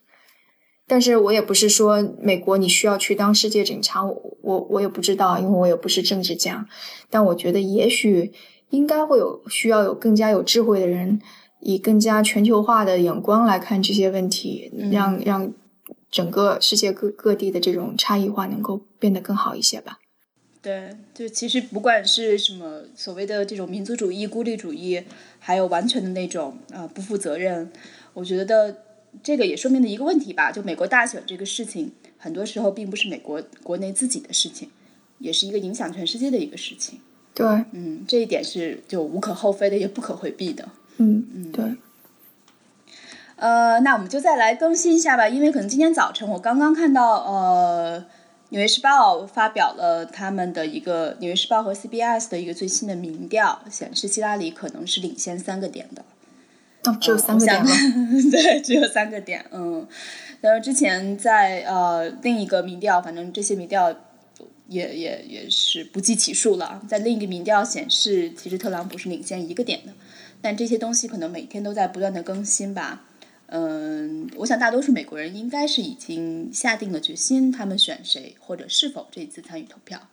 [0.86, 6.66] 但是我也不是说美国你需要去当世界警察，我我我也不知道，因为我也不是政治家。
[7.10, 8.32] 但我觉得也许
[8.70, 11.20] 应该会有需要有更加有智慧的人，
[11.60, 15.52] 以更加全球化的眼光来看这些问题，让让。
[16.10, 19.98] 整个世界各各地的这种差异化能够变得更好一些吧？
[20.62, 25.02] 对，就其实不管是什么所谓的这种民族主义、孤立主义，
[25.40, 27.68] 还有完全的那种啊不负责任，
[28.12, 28.83] 我觉得
[29.22, 30.50] 这个也说明了一个问题吧。
[30.50, 34.70] 就美国大选这个事情，很多时候并不是美国国内自己的事情，
[35.18, 37.00] 也是一个影响全世界的一个事情。
[37.34, 40.68] 对，嗯，这一点是就无可厚非的，也不可回避的。
[40.98, 41.76] 嗯嗯，对。
[43.36, 48.00] 呃，那我们就再来更新一下吧，因为可能今天早晨我刚刚看到，呃，
[48.50, 56.04] 《纽约时报》发表了他们的一个《纽约时报》和 CBS 的一个最新的民调，显示希拉里可能是领先三个点的。
[56.86, 57.70] 哦，只有三个点吗？
[58.30, 59.44] 对，只有三个点。
[59.50, 59.86] 嗯，
[60.40, 63.94] 然后之前在呃另一个民调，反正这些民调
[64.68, 66.82] 也也也是不计其数了。
[66.88, 69.92] 在另一个民调显示，其实特朗普是领先一个点的。
[70.42, 73.04] 但这些东西可能每天都在不断的更新吧。
[73.46, 80.08] 嗯，我想大多数美国人应该是已经下定了决心，他们选谁或者是否这一次参与投票。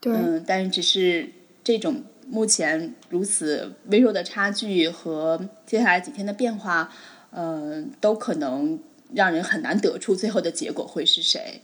[0.00, 1.30] 对，嗯，但是只是
[1.62, 6.92] 这种目前如此微弱的差距和接下来几天的变化，
[7.30, 8.78] 嗯，都可能
[9.14, 11.62] 让人很难得出最后的结果会是谁。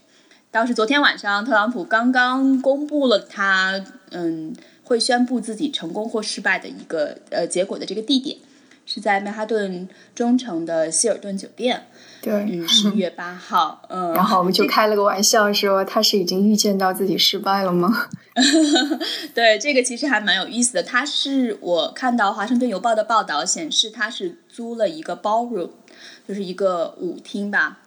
[0.51, 8.37] 倒是昨天晚上，特朗普刚刚公布了他嗯会宣布自己成功或失败的一个呃结果的这个地点。
[8.85, 11.87] 是在曼哈顿中城的希尔顿酒店，
[12.21, 18.07] 对，嗯， 十一月八号，嗯，然后我们就开了个玩笑说他是已经预见到自己失败了吗？
[19.33, 20.83] 对，这个其实还蛮有意思的。
[20.83, 25.69] 他是我看到《华盛顿邮报》的报道显示，他是租了一个 ballroom，
[26.27, 27.79] 就是一个舞厅吧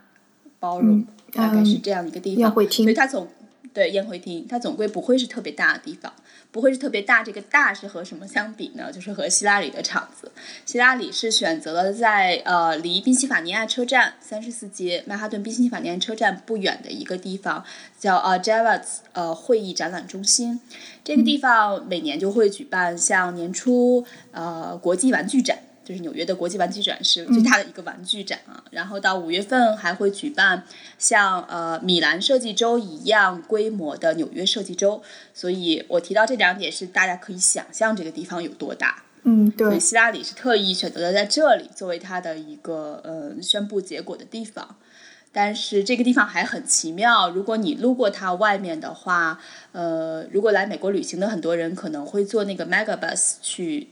[0.60, 3.28] ，ballroom 大概是这样一个地方，宴会厅，所以他总
[3.72, 6.12] 对宴会厅，它总归不会是特别大的地方。
[6.50, 8.90] 不会是特别大，这个大是和什么相比呢？
[8.90, 10.32] 就是和希拉里的场子。
[10.64, 17.62] 希拉里是选择了在呃离宾夕法尼亚车站三十四街曼哈顿宾夕法尼亚车站不远的一个地方，
[17.98, 20.58] 叫呃 Javits 呃会议展览中心。
[21.04, 25.58] 这个地方每年就会举办像年初呃国际玩具展。
[25.88, 30.62] 就是纽约的国际玩具展是最大的一个玩具展啊，然后到五月份还会举办
[30.98, 39.02] 像呃米兰设计周一样规模的纽约设计周，所以我提到这两点是大家可以想象这个地方有多大。
[39.22, 39.66] 嗯，对。
[39.66, 44.76] 所以希拉里是特意选择了在这里作为他的一个呃宣布结果的地方，
[45.32, 49.40] 但是这个地方还很奇妙，如果你路过它外面的话，
[49.72, 53.88] 呃，如果来美国旅行的很多人可能会坐那个 Megabus 去。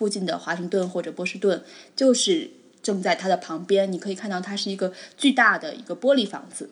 [0.00, 1.62] 附近的华盛顿或者波士顿，
[1.94, 2.50] 就是
[2.82, 3.92] 正在它的旁边。
[3.92, 6.70] 你可以看到它是一个巨大的一个玻璃房子，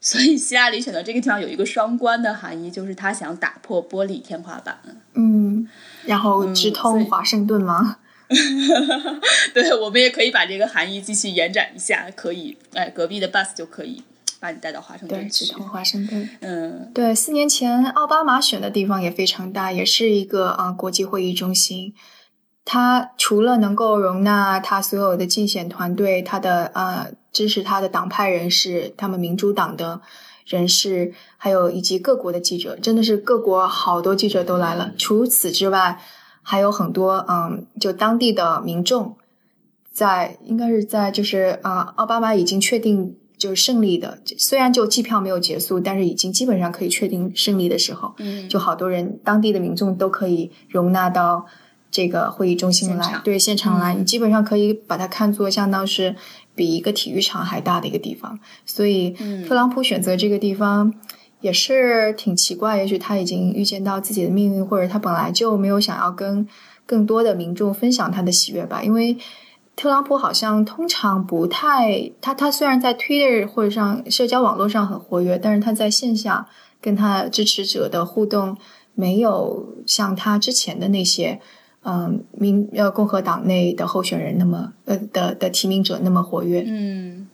[0.00, 4.78] 所以希拉里选择这个地方有一个双关的含义，就是他想打破玻璃天花板。
[5.14, 5.68] 嗯，
[6.04, 7.96] 然后直通华盛顿吗？
[9.52, 14.00] 对，我们也可以把这个含义继续延展一下，可以，哎，隔壁的 bus 就可以
[14.38, 15.44] 把你带到华盛顿去。
[15.44, 16.30] 直通华盛顿。
[16.38, 21.92] 嗯，对，四年前奥巴马选的地方也非常大，也是一个啊国际会议中心。
[22.72, 30.00] 他除了能够容纳他所有的竞选团队，他的呃支持他的党派人士，他们民主党的
[30.46, 34.92] 人士，还有以及各国的记者，真的是各国好多记者都来了。
[34.96, 35.98] 除此之外，
[36.42, 39.16] 还有很多嗯，就当地的民众，
[39.92, 51.44] 在应该是在就是啊，奥巴马已经确定就是胜利的，虽然就计票没有结束，但是已经基本上可以确定胜利的时候，嗯，就好多人当地的民众都可以容纳到。
[51.90, 56.14] 这个会议中心来，对现场来，你基本上可以把它看作相当是
[56.54, 58.38] 比一个体育场还大的一个地方。
[58.64, 59.10] 所以，
[59.48, 60.94] 特朗普选择这个地方
[61.40, 62.76] 也是挺奇怪。
[62.76, 66.46] 也许他已经预见到自己的命运，或者他本来就没有想要跟
[66.86, 68.84] 更多的民众分享他的喜悦吧。
[68.84, 69.16] 因为
[69.74, 76.46] 特朗普好像通常不太，他他虽然在 Twitter 或者上社交网络上很活跃，但是他在线下
[76.80, 78.56] 跟他支持者的互动
[78.94, 81.40] 没有像他之前的那些。
[81.82, 86.62] 嗯，民呃共和党内的候选人那么呃的的提名者那么活跃。
[86.66, 87.26] 嗯，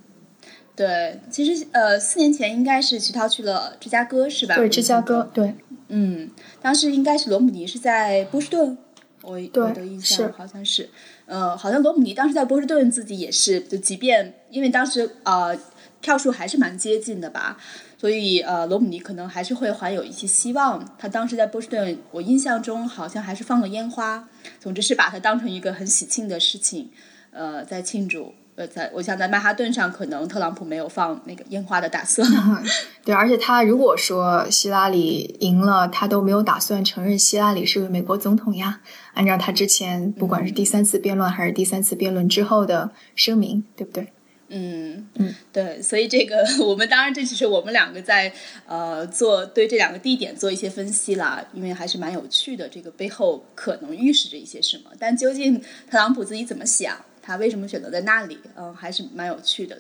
[0.76, 4.54] 对，其实呃四年前应该是徐涛去了芝加哥是吧？
[4.54, 5.54] 对，芝加哥对。
[5.88, 6.30] 嗯，
[6.61, 8.76] 当时应该是罗姆尼是在波士顿，
[9.22, 10.88] 我我的印象好像是，
[11.26, 15.56] 呃，好像罗姆尼当时在波士顿自己也是，就即便因为当时呃
[16.00, 17.56] 票数还是蛮接近的吧。
[17.98, 20.85] 所以，呃，罗姆尼可能还是会怀有一些希望。
[20.98, 24.28] 他当时在波士顿，我印象中好像还是放了烟花。
[24.61, 26.90] 总之是把它当成一个很喜庆的事情，
[27.30, 28.35] 呃，在庆祝。
[28.56, 32.26] 呃，在我想在曼哈顿上，可能特朗普没有放那个烟花的打算。
[33.04, 38.80] 对，而且他如果说希拉里赢了，他都没有打算承认希拉里是美国总统呀。
[39.12, 44.12] 按照他之前不管是第三次辩论还是第三次辩论之后的声明，对不对？
[44.48, 48.32] 嗯嗯，对，所以这个 我们当然这只是我们两个在
[48.66, 54.90] 呃做对这两个地点做一些分析啦，因为还是蛮有趣的，这个背后可能预示着一些什么。
[54.98, 59.76] 但究竟特朗普自己怎么想，他为什么选择在那里，嗯，还是蛮有趣的。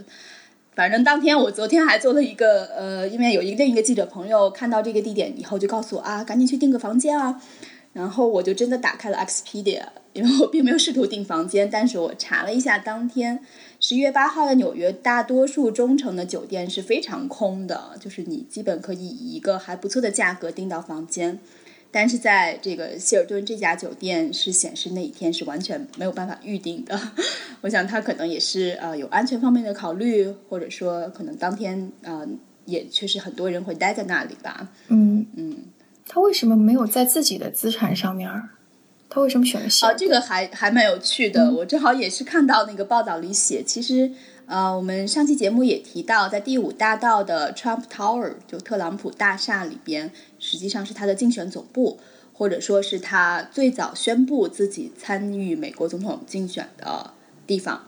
[0.74, 7.40] 反正当天我昨天还做了一个呃，因为有一个另一个记者朋友看到这个地点以后就告诉我啊，赶紧去订个房间啊。
[7.92, 9.82] 然后我就真的打开了 Expedia，
[10.16, 13.40] 因为我并没有试图订房间，但是我查了一下，当天
[13.78, 21.38] 十一月八号的纽约，大多数中城的酒店是非常空的，就是你基本可以以一个还不错的价格订到房间。
[21.92, 27.00] 但是在这个希尔顿这家酒店是显示那一天是完全没有办法预定的。
[27.62, 32.26] 我想他可能也是呃有安全方面的考虑，或者说可能当天呃
[32.66, 34.68] 也确实很多人会待在那里吧。
[34.88, 35.56] 嗯嗯。
[36.08, 38.30] 他为什么没有在自己的资产上面？
[39.16, 39.94] 他为什么选了希尔？
[39.96, 41.50] 这个还还蛮有趣的。
[41.50, 44.12] 我正好也是看到那个报道里写，其实
[44.44, 51.98] 呃，我们上期节目也提到，在第五大道的 Trump Tower 就特朗普大厦里边，实际上是他的竞选总部，
[52.34, 57.14] 或者说是他最早宣布自己参与美国总统竞选的
[57.46, 57.86] 地方。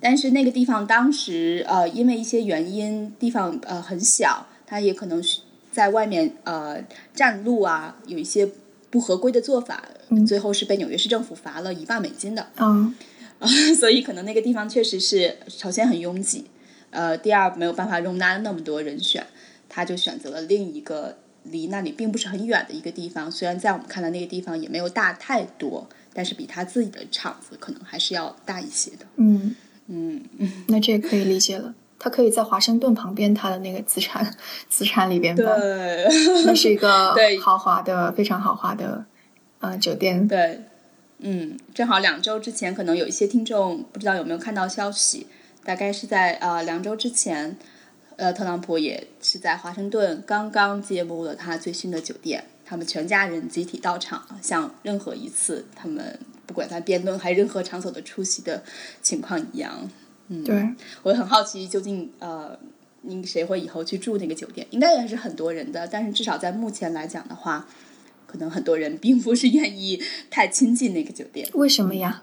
[0.00, 5.40] 但是那个地方当时呃，因为一些原因，地方呃很小，他也可能是
[5.72, 8.48] 在外面呃占路啊，有一些
[8.90, 9.82] 不合规的做法，
[10.26, 12.46] 最后是被纽约市政府罚了一万美金的。
[12.58, 12.94] 嗯，
[13.78, 16.46] 所以可能那个地方确实是首先很拥挤，
[16.90, 19.26] 呃，第二没有办法容纳那么多人选，
[19.68, 23.30] 他就选择了另一个离那里并不是很远的一个地方。
[23.30, 29.06] 虽然在我们看来那个地方也没有大太多，但是比他自己的场子可能还是要大一些的。
[29.16, 29.54] 嗯。
[29.88, 30.22] 嗯，
[30.68, 31.74] 那这可以理解了。
[31.98, 34.34] 他可以在华盛顿旁边他的那个资产
[34.68, 35.42] 资产里边吧？
[35.58, 36.06] 对，
[36.46, 39.04] 那是一个 豪华的、非常豪华的
[39.62, 40.28] 呃酒店。
[40.28, 40.60] 对，
[41.18, 45.26] 嗯，正好两周之前，可能有一些听众不知道有没有看到消息，
[45.64, 47.56] 大概是在呃两周之前，
[48.16, 56.18] 呃，特朗普也是在华盛顿刚刚揭幕了他最新的酒店，他们全家人集体到场，像任何一次他们。
[56.44, 58.62] 不管在辩论还是任何场所的出席的
[59.00, 59.88] 情况一样，
[60.28, 60.68] 嗯，对，
[61.02, 62.58] 我很好奇究竟呃，
[63.02, 64.66] 你谁会以后去住那个酒店？
[64.70, 67.66] 应该也是很多人的，但是至少在目前来讲的话，
[68.32, 71.46] 可能很多人并不是愿意太亲近那个酒店。
[71.52, 72.22] 为什么呀？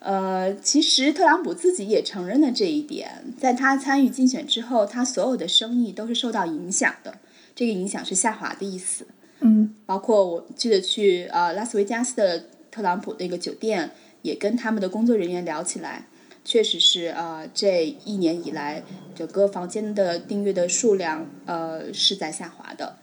[0.00, 7.18] 呃，其实特朗普自己也承认了这一点，在他参与竞选之后，他所有的生意都是受到影响的，
[7.54, 9.06] 这个影响是下滑的意思。
[9.40, 12.44] 嗯，包括我记得去呃拉斯维加斯的。
[12.70, 13.90] 特朗普那个酒店
[14.22, 16.06] 也跟他们的工作人员聊起来，
[16.44, 18.84] 确实是呃，这一年以来
[19.16, 22.98] 整个房间的订阅的数量呃是在下滑的，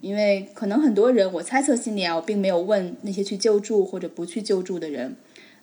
[0.00, 5.16] 因为可能很多人，我猜测心里啊，我并没有问那些去救助或者不去救助的人，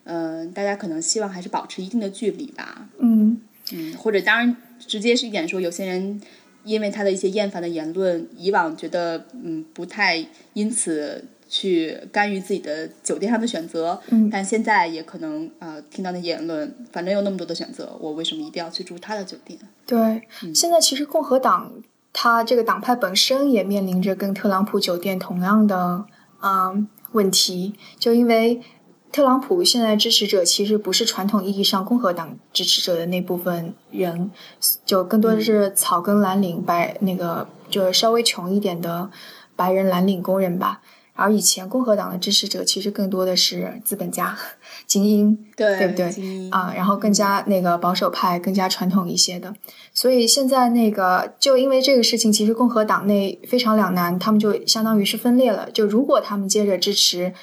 [0.03, 3.41] 嗯，大家可能希望还是保持一定的距离吧，嗯
[3.73, 6.21] 嗯，或者当然直接是一点说，有些人
[6.63, 11.25] 因为他的一些厌烦的言论，以往觉得嗯不太因此。
[11.49, 13.97] 去干预自己的酒店上的选择，
[14.29, 19.57] 但现在也可能呃听到那言论，反正有那么多的选择，我为什么一定要去住他的酒店？
[19.85, 20.21] 对，
[20.53, 21.71] 现在其实共和党
[22.19, 26.03] 他这个党派本身也面临着跟特朗普酒店同样的
[26.39, 26.73] 啊
[27.11, 28.59] 问题，就因为
[29.11, 34.31] 特朗普现在支持者其实不是传统意义上共和党支持者的那部分人，
[34.83, 39.11] 就更多的是草根蓝领白那个就稍微穷一点的
[39.55, 40.81] 白人蓝领工人吧。
[41.17, 44.37] 而以前共和党的支持者其实更多的是资本家、
[44.85, 46.49] 精英，对对不对？
[46.51, 49.51] 啊，然后更加那个保守派、更加传统一些的。
[49.91, 55.69] 所以现在那个就因为这个事情，其实共和党内非常两难，他们就相当于是分裂了。
[55.71, 57.33] 就如果他们接着支持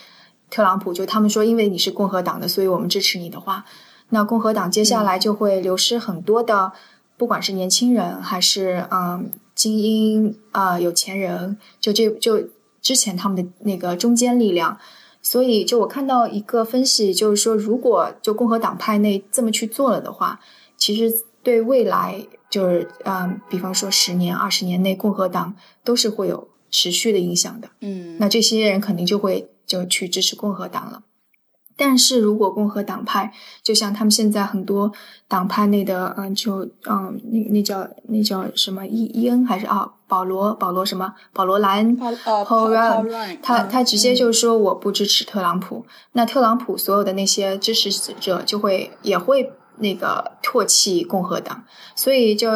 [0.49, 3.65] 特朗普，就他们说因为你是共和党的，所以我们支持你的话，
[4.11, 6.73] 那共和党接下来就会流失很多的，
[7.17, 12.49] 不管是年轻人还是嗯精英啊有钱人，就这就。
[12.85, 14.79] 之前他们的那个中坚力量，
[15.23, 20.39] 所以就我看到一个分析，就是说，如果就共和党派内这么去做了的话，
[20.77, 21.11] 其实
[21.43, 27.71] 对未来就是嗯，比方说十年、二十年内，共和党都是会有持续的影响的。
[27.81, 31.03] 嗯，那这些人肯定就会就去支持共和党了。
[31.77, 34.93] 但是如果共和党派，就像他们现在很多
[35.27, 51.65] 党派内的，嗯，就嗯，那那叫那叫什么伊伊恩还是啊，保罗保罗什么保罗莱恩，Paul Ryan，他他直接就说我不支持特朗普，那特朗普所有的那些支持者就会也会那个唾弃共和党，
[51.97, 52.49] 所以就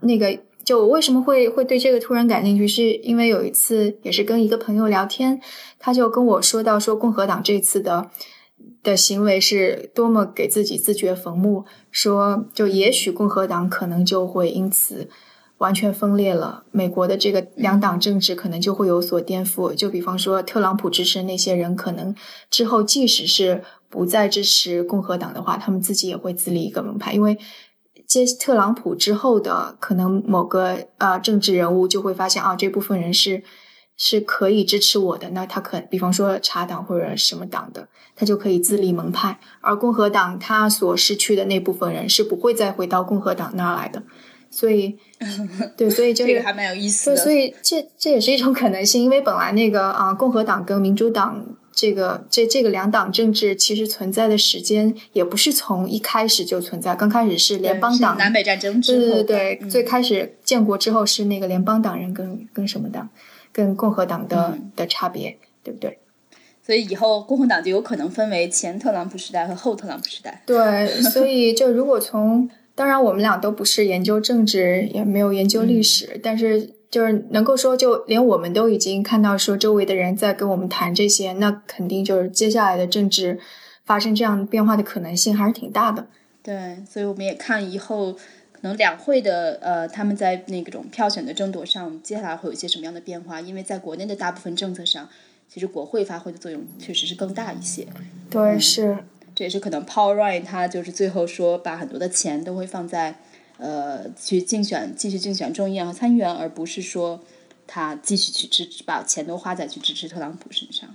[0.00, 5.38] 那个就我为什么会会对这个突然感兴趣，是因为有一次也是跟一个朋友聊天，
[5.78, 8.10] 他就跟我说到说共和党这次的。
[8.84, 15.08] 的行为是多么给自己自掘坟墓，说就也许共和党可能就会因此
[15.58, 19.74] 完全分裂了，美国的这个两党政治可能就会有所颠覆。
[19.74, 22.14] 就比方说特朗普支持那些人，可能
[22.50, 27.38] 之后即使是不再支持共和党的话，他们自己也会自立一个门派，因为
[28.06, 33.42] 接特朗普之后的可能某个呃政治人物就会发现啊，这部分人是。
[33.96, 39.38] 是可以支持我的，那他可比方说茶党或者什么党的，他就可以自立门派。
[39.60, 44.02] 而共和党他所失去的那部分人是不会再回到共和党那儿来的，
[44.50, 44.98] 所以，
[45.76, 47.16] 对，所以就这个还蛮有意思的。
[47.16, 63.08] 所以这这也是一种可能性，因为本来那个啊，共和党跟民主党这个这这个两党政治其实存在的时间也不是从一开始就存在，刚开始是联邦党南北战争之后，对对对，最开始建国之后是那个联邦党人跟跟什么党。
[63.54, 65.98] 跟共和党的的差别，对不对？
[66.66, 70.42] 所以以后共和党就有可能分为前特朗普时代和后特朗普时代。
[70.44, 83.38] 对，所以就如果从当然我们俩都不是研究政治，也没有研究历史，但是就是能够说，就连我们都已经看到说周围的人在跟我们谈这些，那肯定就是接下来的政治
[83.84, 86.06] 发生这样变化的可能性还是挺大的。
[86.42, 88.18] 对，所以我们也看以后可
[88.64, 93.40] 能两会的呃他们在那种票选的争夺上，接下来会有一些什么样的变化？
[93.40, 95.08] 因为在国内的大部分政策上。
[95.46, 97.86] 其实国会发挥的作用确实是更大一些，
[98.28, 98.98] 对，是，
[99.36, 103.20] 这也是可能 Paul Ryan 他就是最后说把很多的钱都会放在，
[103.58, 107.20] 呃，去竞选继续竞选众议院和参议员，而不是说
[107.68, 110.88] 他继续去支持把钱都花在去支持特朗普身上。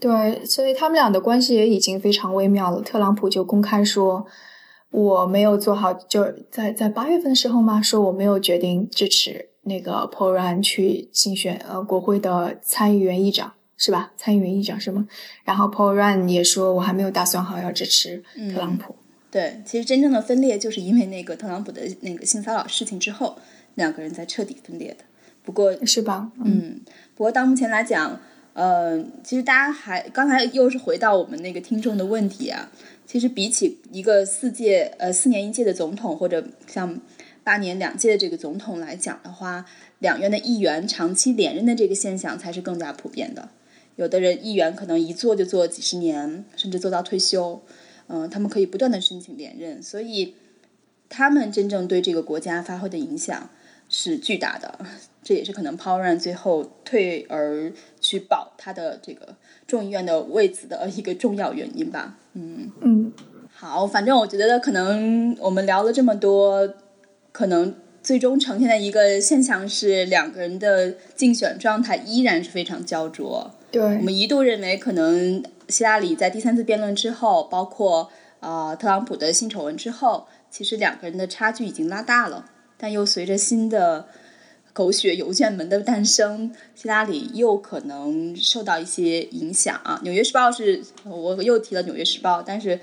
[0.00, 2.80] 对，所以他们俩的关系也已经非常微妙了。
[2.80, 4.26] 特朗普就公开说
[4.90, 13.52] 我没有做好，就在在八月份的时候嘛，说我没有决定支持那个 Paul Ryan 去竞选呃国会的参议员议长。
[13.80, 14.10] 是吧？
[14.16, 15.06] 参议员议长是吗？
[15.44, 18.96] 然后 Paul Ryan 也说，我还没有打算好要支持特朗普。
[19.30, 23.38] 对，其实真正的分裂就是因为那个特朗普的那个性骚扰事情之后，
[23.76, 25.04] 两个人才彻底分裂的。
[25.44, 26.32] 不过，是吧？
[26.44, 26.80] 嗯。
[27.14, 28.20] 不过到目前来讲，
[28.58, 32.72] 呃，其实大家还刚才又是回到我们那个听众的问题啊。
[33.06, 37.00] 其实比起一个四届呃四年一届的总统，或者像
[37.44, 39.64] 八年两届的这个总统来讲的话，
[40.00, 43.48] 两院的议员长期连任的这个现象才是更加普遍的。
[43.94, 47.62] 有的人议员可能一做就做几十年，甚至做到退休，
[48.08, 50.34] 嗯，他们可以不断的申请连任，所以
[51.08, 53.48] 他们真正对这个国家发挥的影响
[53.88, 54.78] 是巨大的，
[55.22, 57.72] 这也是可能 Paul Ryan 最后退而
[58.08, 59.34] 去保他的这个
[59.66, 62.16] 众议院的位子的一个重要原因吧。
[62.32, 63.12] 嗯嗯，
[63.52, 66.74] 好，反正我觉得可能我们聊了这么多，
[67.32, 67.74] 可能。
[68.00, 73.50] 最终呈现的一个现象是，两个人的竞选状态依然是非常焦灼。
[73.70, 78.08] 对，我们一度认为，可能希拉里在第三次辩论之后，包括
[78.40, 82.46] 呃特朗普的性丑闻之后，其实两个人的差距已经拉大了。
[82.78, 84.06] 但又随着新的
[84.78, 89.98] 狗血邮件门的诞生，希拉里又可能受到一些影响啊。
[90.04, 92.78] 《纽约时报》是我又提了《纽约时报》，但是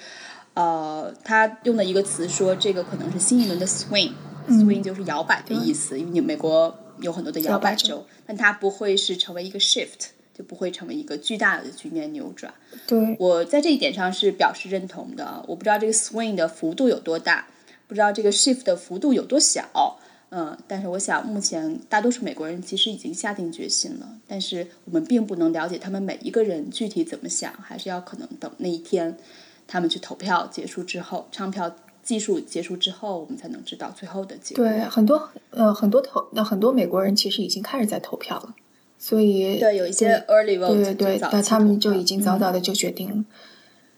[0.55, 4.11] 呃，他用的一个词说，这个可能是新一轮的 swing。
[4.49, 12.53] swing 就是摇摆的意思，因为你美国有很多的摇摆州，但它不会是成为一个 shift，就不会成为一个巨大的局面扭转。
[12.85, 15.45] 对我在这一点上是表示认同的。
[15.47, 17.47] 我不知道这个 swing 的幅度有多大，
[17.87, 19.97] 不知道这个 shift 的幅度有多小，
[20.37, 29.17] 嗯，但是我想目前大多数美国人其实已经下定决心了，但是我们并不能了解他们每一个人具体怎么想，还是要可能等那一天
[29.65, 31.73] 他们去投票结束之后，唱票。
[32.05, 34.63] 技术结束之后，我们才能知道最后的结果。
[34.63, 38.53] 对，很多呃，很多投那很多美国人其实已经开始在投票了，
[38.99, 43.25] 所以对有一些 early vote，对对对，那他们就已经早早的就决定了。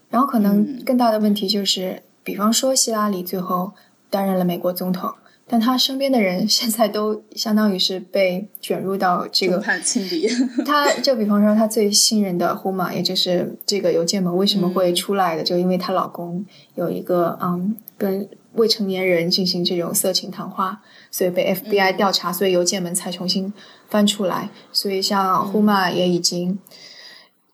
[0.09, 3.73] 然后可能更大的问题就是，比方说希拉里最后
[4.09, 5.13] 担任了美国总统。
[5.49, 10.27] 但他身边的人现在都相当于是被卷入到这个清理。
[10.67, 15.43] 他就比方说，他最信任的呼玛，也就是这个邮件门为什么会出来的？
[15.43, 16.45] 就因为她老公
[16.75, 23.53] 有一个嗯，跟未成年人进行这种色情谈话，所以被 FBI 调查，所以邮件门才重新
[23.87, 24.49] 翻出来。
[24.73, 26.59] 所以像呼玛也已经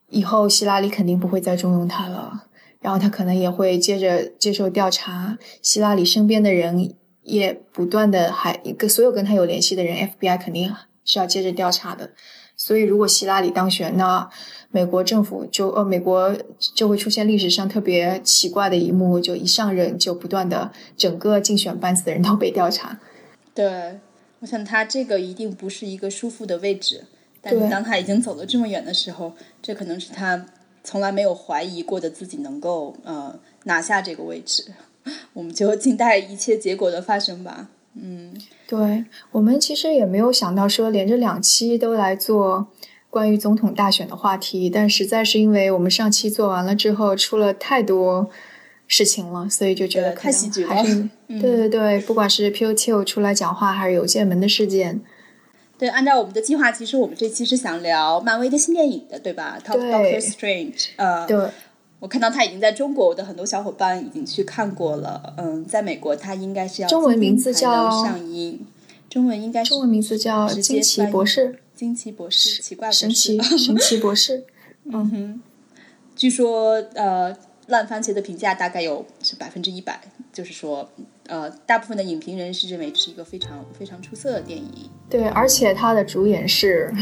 [0.09, 2.45] 以后希拉里肯定不会再重用他了，
[2.79, 5.37] 然后他可能也会接着接受调查。
[5.61, 6.95] 希拉里身边的人。
[7.24, 12.11] 也不断的还跟所有跟他有联系的人，FBI 肯定是要接着调查的。
[12.55, 14.30] 所以，如果希拉里当选，那
[14.69, 16.36] 美国政府就呃，美国
[16.76, 22.99] 就会出现历史上特别奇怪的一幕，就一上任就不断的整个竞选班子的人都被调查。
[23.55, 23.99] 对，
[24.39, 27.05] 我想他这个一定不是一个舒服的位置。
[27.41, 30.45] 但是当他已经走了这么远的时候，这可能是他
[30.84, 34.74] 从来没有怀疑过的自己能够呃拿下这个位置。
[35.33, 37.69] 我们就静待一切结果的发生吧。
[37.95, 38.33] 嗯，
[38.67, 42.67] 对我们其实也没有想到说连着两期都来做
[43.09, 48.29] 关于总统大选的话题，但实在是因为我们上期做完了之后出了太多
[48.87, 50.75] 事情了，所以就觉得太喜剧了。
[51.27, 55.01] 对对对，不管是 P O O 出来讲话，还是邮件门的事件。
[55.77, 61.49] 对，按照我们的计划，其实我们这期是想聊漫威的新电影的，对吧？Doctor Strange，呃，对。
[62.03, 65.33] 我看到他已经在中国我的很多小伙伴已经去看过了。
[65.37, 68.67] 嗯，在美国他应该是要中文名字叫上映，
[69.09, 74.43] 中文应该是中文名字叫惊奇博士，惊奇博士，奇怪神奇神奇博士。
[74.91, 75.41] 嗯哼，
[76.13, 77.33] 据说呃
[77.67, 80.01] 烂番茄的评价大概有是百分之一百，
[80.33, 80.89] 就是说
[81.27, 84.89] 呃大部分的影评人是认为是一个非常非常出色的电影。
[85.09, 86.93] 对，而且他的主演是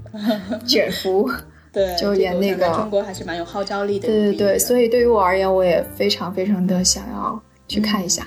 [0.68, 1.30] 卷福。
[1.74, 4.06] 对，就演那个中国还是蛮有号召力的。
[4.06, 8.24] 对对对，所以对于我而言，我也非常非常的想要去看一下。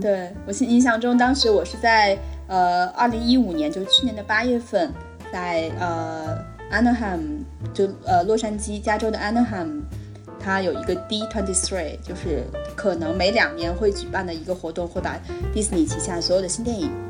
[0.00, 4.92] 对我印印象中，当时我是在呃二零一五年，就是去年的八月份，
[5.32, 6.38] 在呃
[6.72, 7.40] Anaheim，
[7.72, 9.80] 就呃洛杉矶加州的 Anaheim，
[10.38, 12.44] 它有一个 D twenty three，就是
[12.76, 15.18] 可能每两年会举办的一个活动，会把
[15.52, 17.09] 迪士尼旗下所有的新电影啊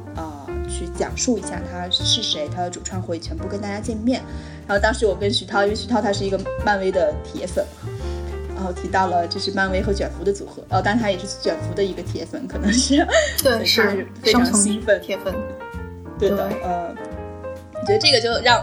[0.80, 4.22] 去讲述一下他是谁，他的主创会全部跟大家见面。
[4.66, 7.64] 然后当时我跟徐涛，因为徐涛他是一个漫威的铁粉。
[8.54, 13.06] 然后提到了这是漫威和卷福的组合，哦，但他也是卷福的一个铁粉，可能是，
[13.42, 15.34] 对， 是非常兴奋，铁粉，
[16.18, 16.94] 对的，呃，
[17.72, 18.62] 我觉得这个就让，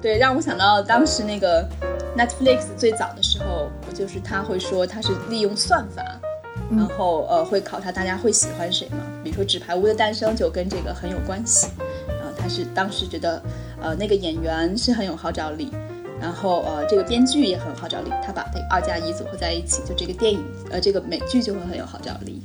[0.00, 1.68] 对，让我想到当时那个
[2.16, 6.02] Netflix 最早的时候，就是他会说他是利用算法，
[6.70, 11.66] 然后呃会考察大家会喜欢谁嘛，比如说《纸牌屋的诞生》就跟这个很有关系，
[12.06, 13.42] 然后他是当时觉得，
[13.82, 15.68] 呃，那个演员是很有号召力。
[16.18, 22.40] 然后呃，这个编剧也很有号召力，他把这二加一组合在一起，就这个电影呃，这个美剧就会很有号召力。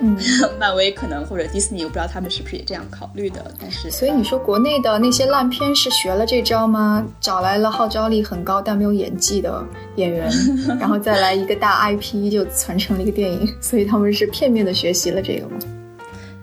[0.00, 0.16] 嗯，
[0.60, 3.44] 漫威可能或者迪士尼，我不知道他们是不是也这样考虑的。
[3.58, 7.04] 但是，所以你说国内的那些烂片是学了这招吗？
[7.20, 9.64] 找来了号召力很高但没有演技的
[9.96, 10.30] 演员，
[10.78, 15.56] 然后再来一个大 IP 就传承了一个电影，所以他们是片面的学习了这个吗？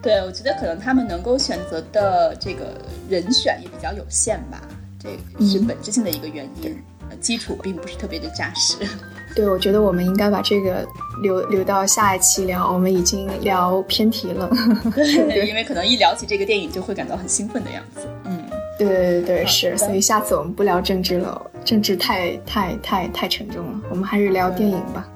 [0.06, 2.80] 对，我觉得可能他们能够选择的这个
[3.10, 4.62] 人选也比较有限吧。
[5.00, 5.10] 这
[5.44, 6.80] 是本质性的一个原因，
[7.20, 8.78] 基础并不是特别的扎实。
[9.36, 10.88] 对，我觉得我们应该把这个
[11.24, 12.72] 留留到下一期聊。
[12.72, 14.48] 我们已经聊偏题了，
[14.94, 18.02] 对，因为可能一聊起这个电影就会感到很兴奋的样子。
[18.26, 18.44] 嗯，
[18.78, 19.76] 对对对，是。
[19.76, 23.82] 所以下次我们不聊政治了，政治太太太太沉重了。
[23.90, 25.08] 我们还是聊电影吧。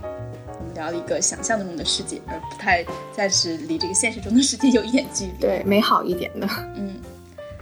[0.80, 5.34] 聊一个想象中的世界，而不太暂时离这个现实中的世界有一点距离。
[5.40, 6.48] 对，美好一点的。
[6.76, 6.96] 嗯。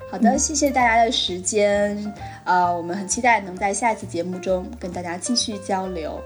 [0.09, 2.13] 好的，谢谢大家的时间，
[2.45, 6.22] 呃，我们很期待能在下一次节目中跟大家继续交流，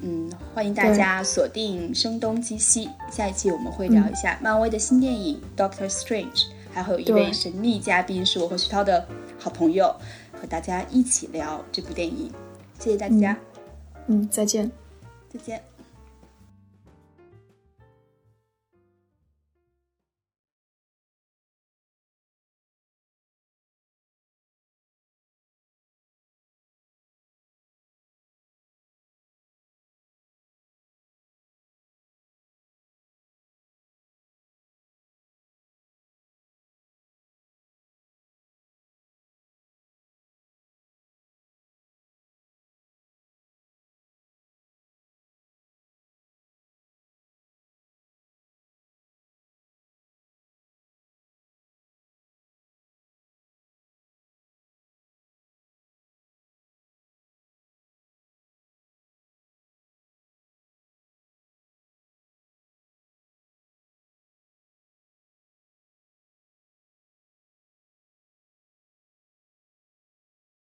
[0.00, 6.30] 嗯，欢迎大家锁定《声东击西》，下一期我们会聊一下漫威的新电影《Doctor Strange》，
[6.72, 9.04] 还会有一位神秘嘉宾是我和徐涛的
[9.40, 9.92] 好朋友，
[10.32, 12.30] 和大家一起聊这部电影，
[12.78, 13.36] 谢谢大家，
[14.06, 14.70] 嗯，再见，
[15.28, 15.75] 再见。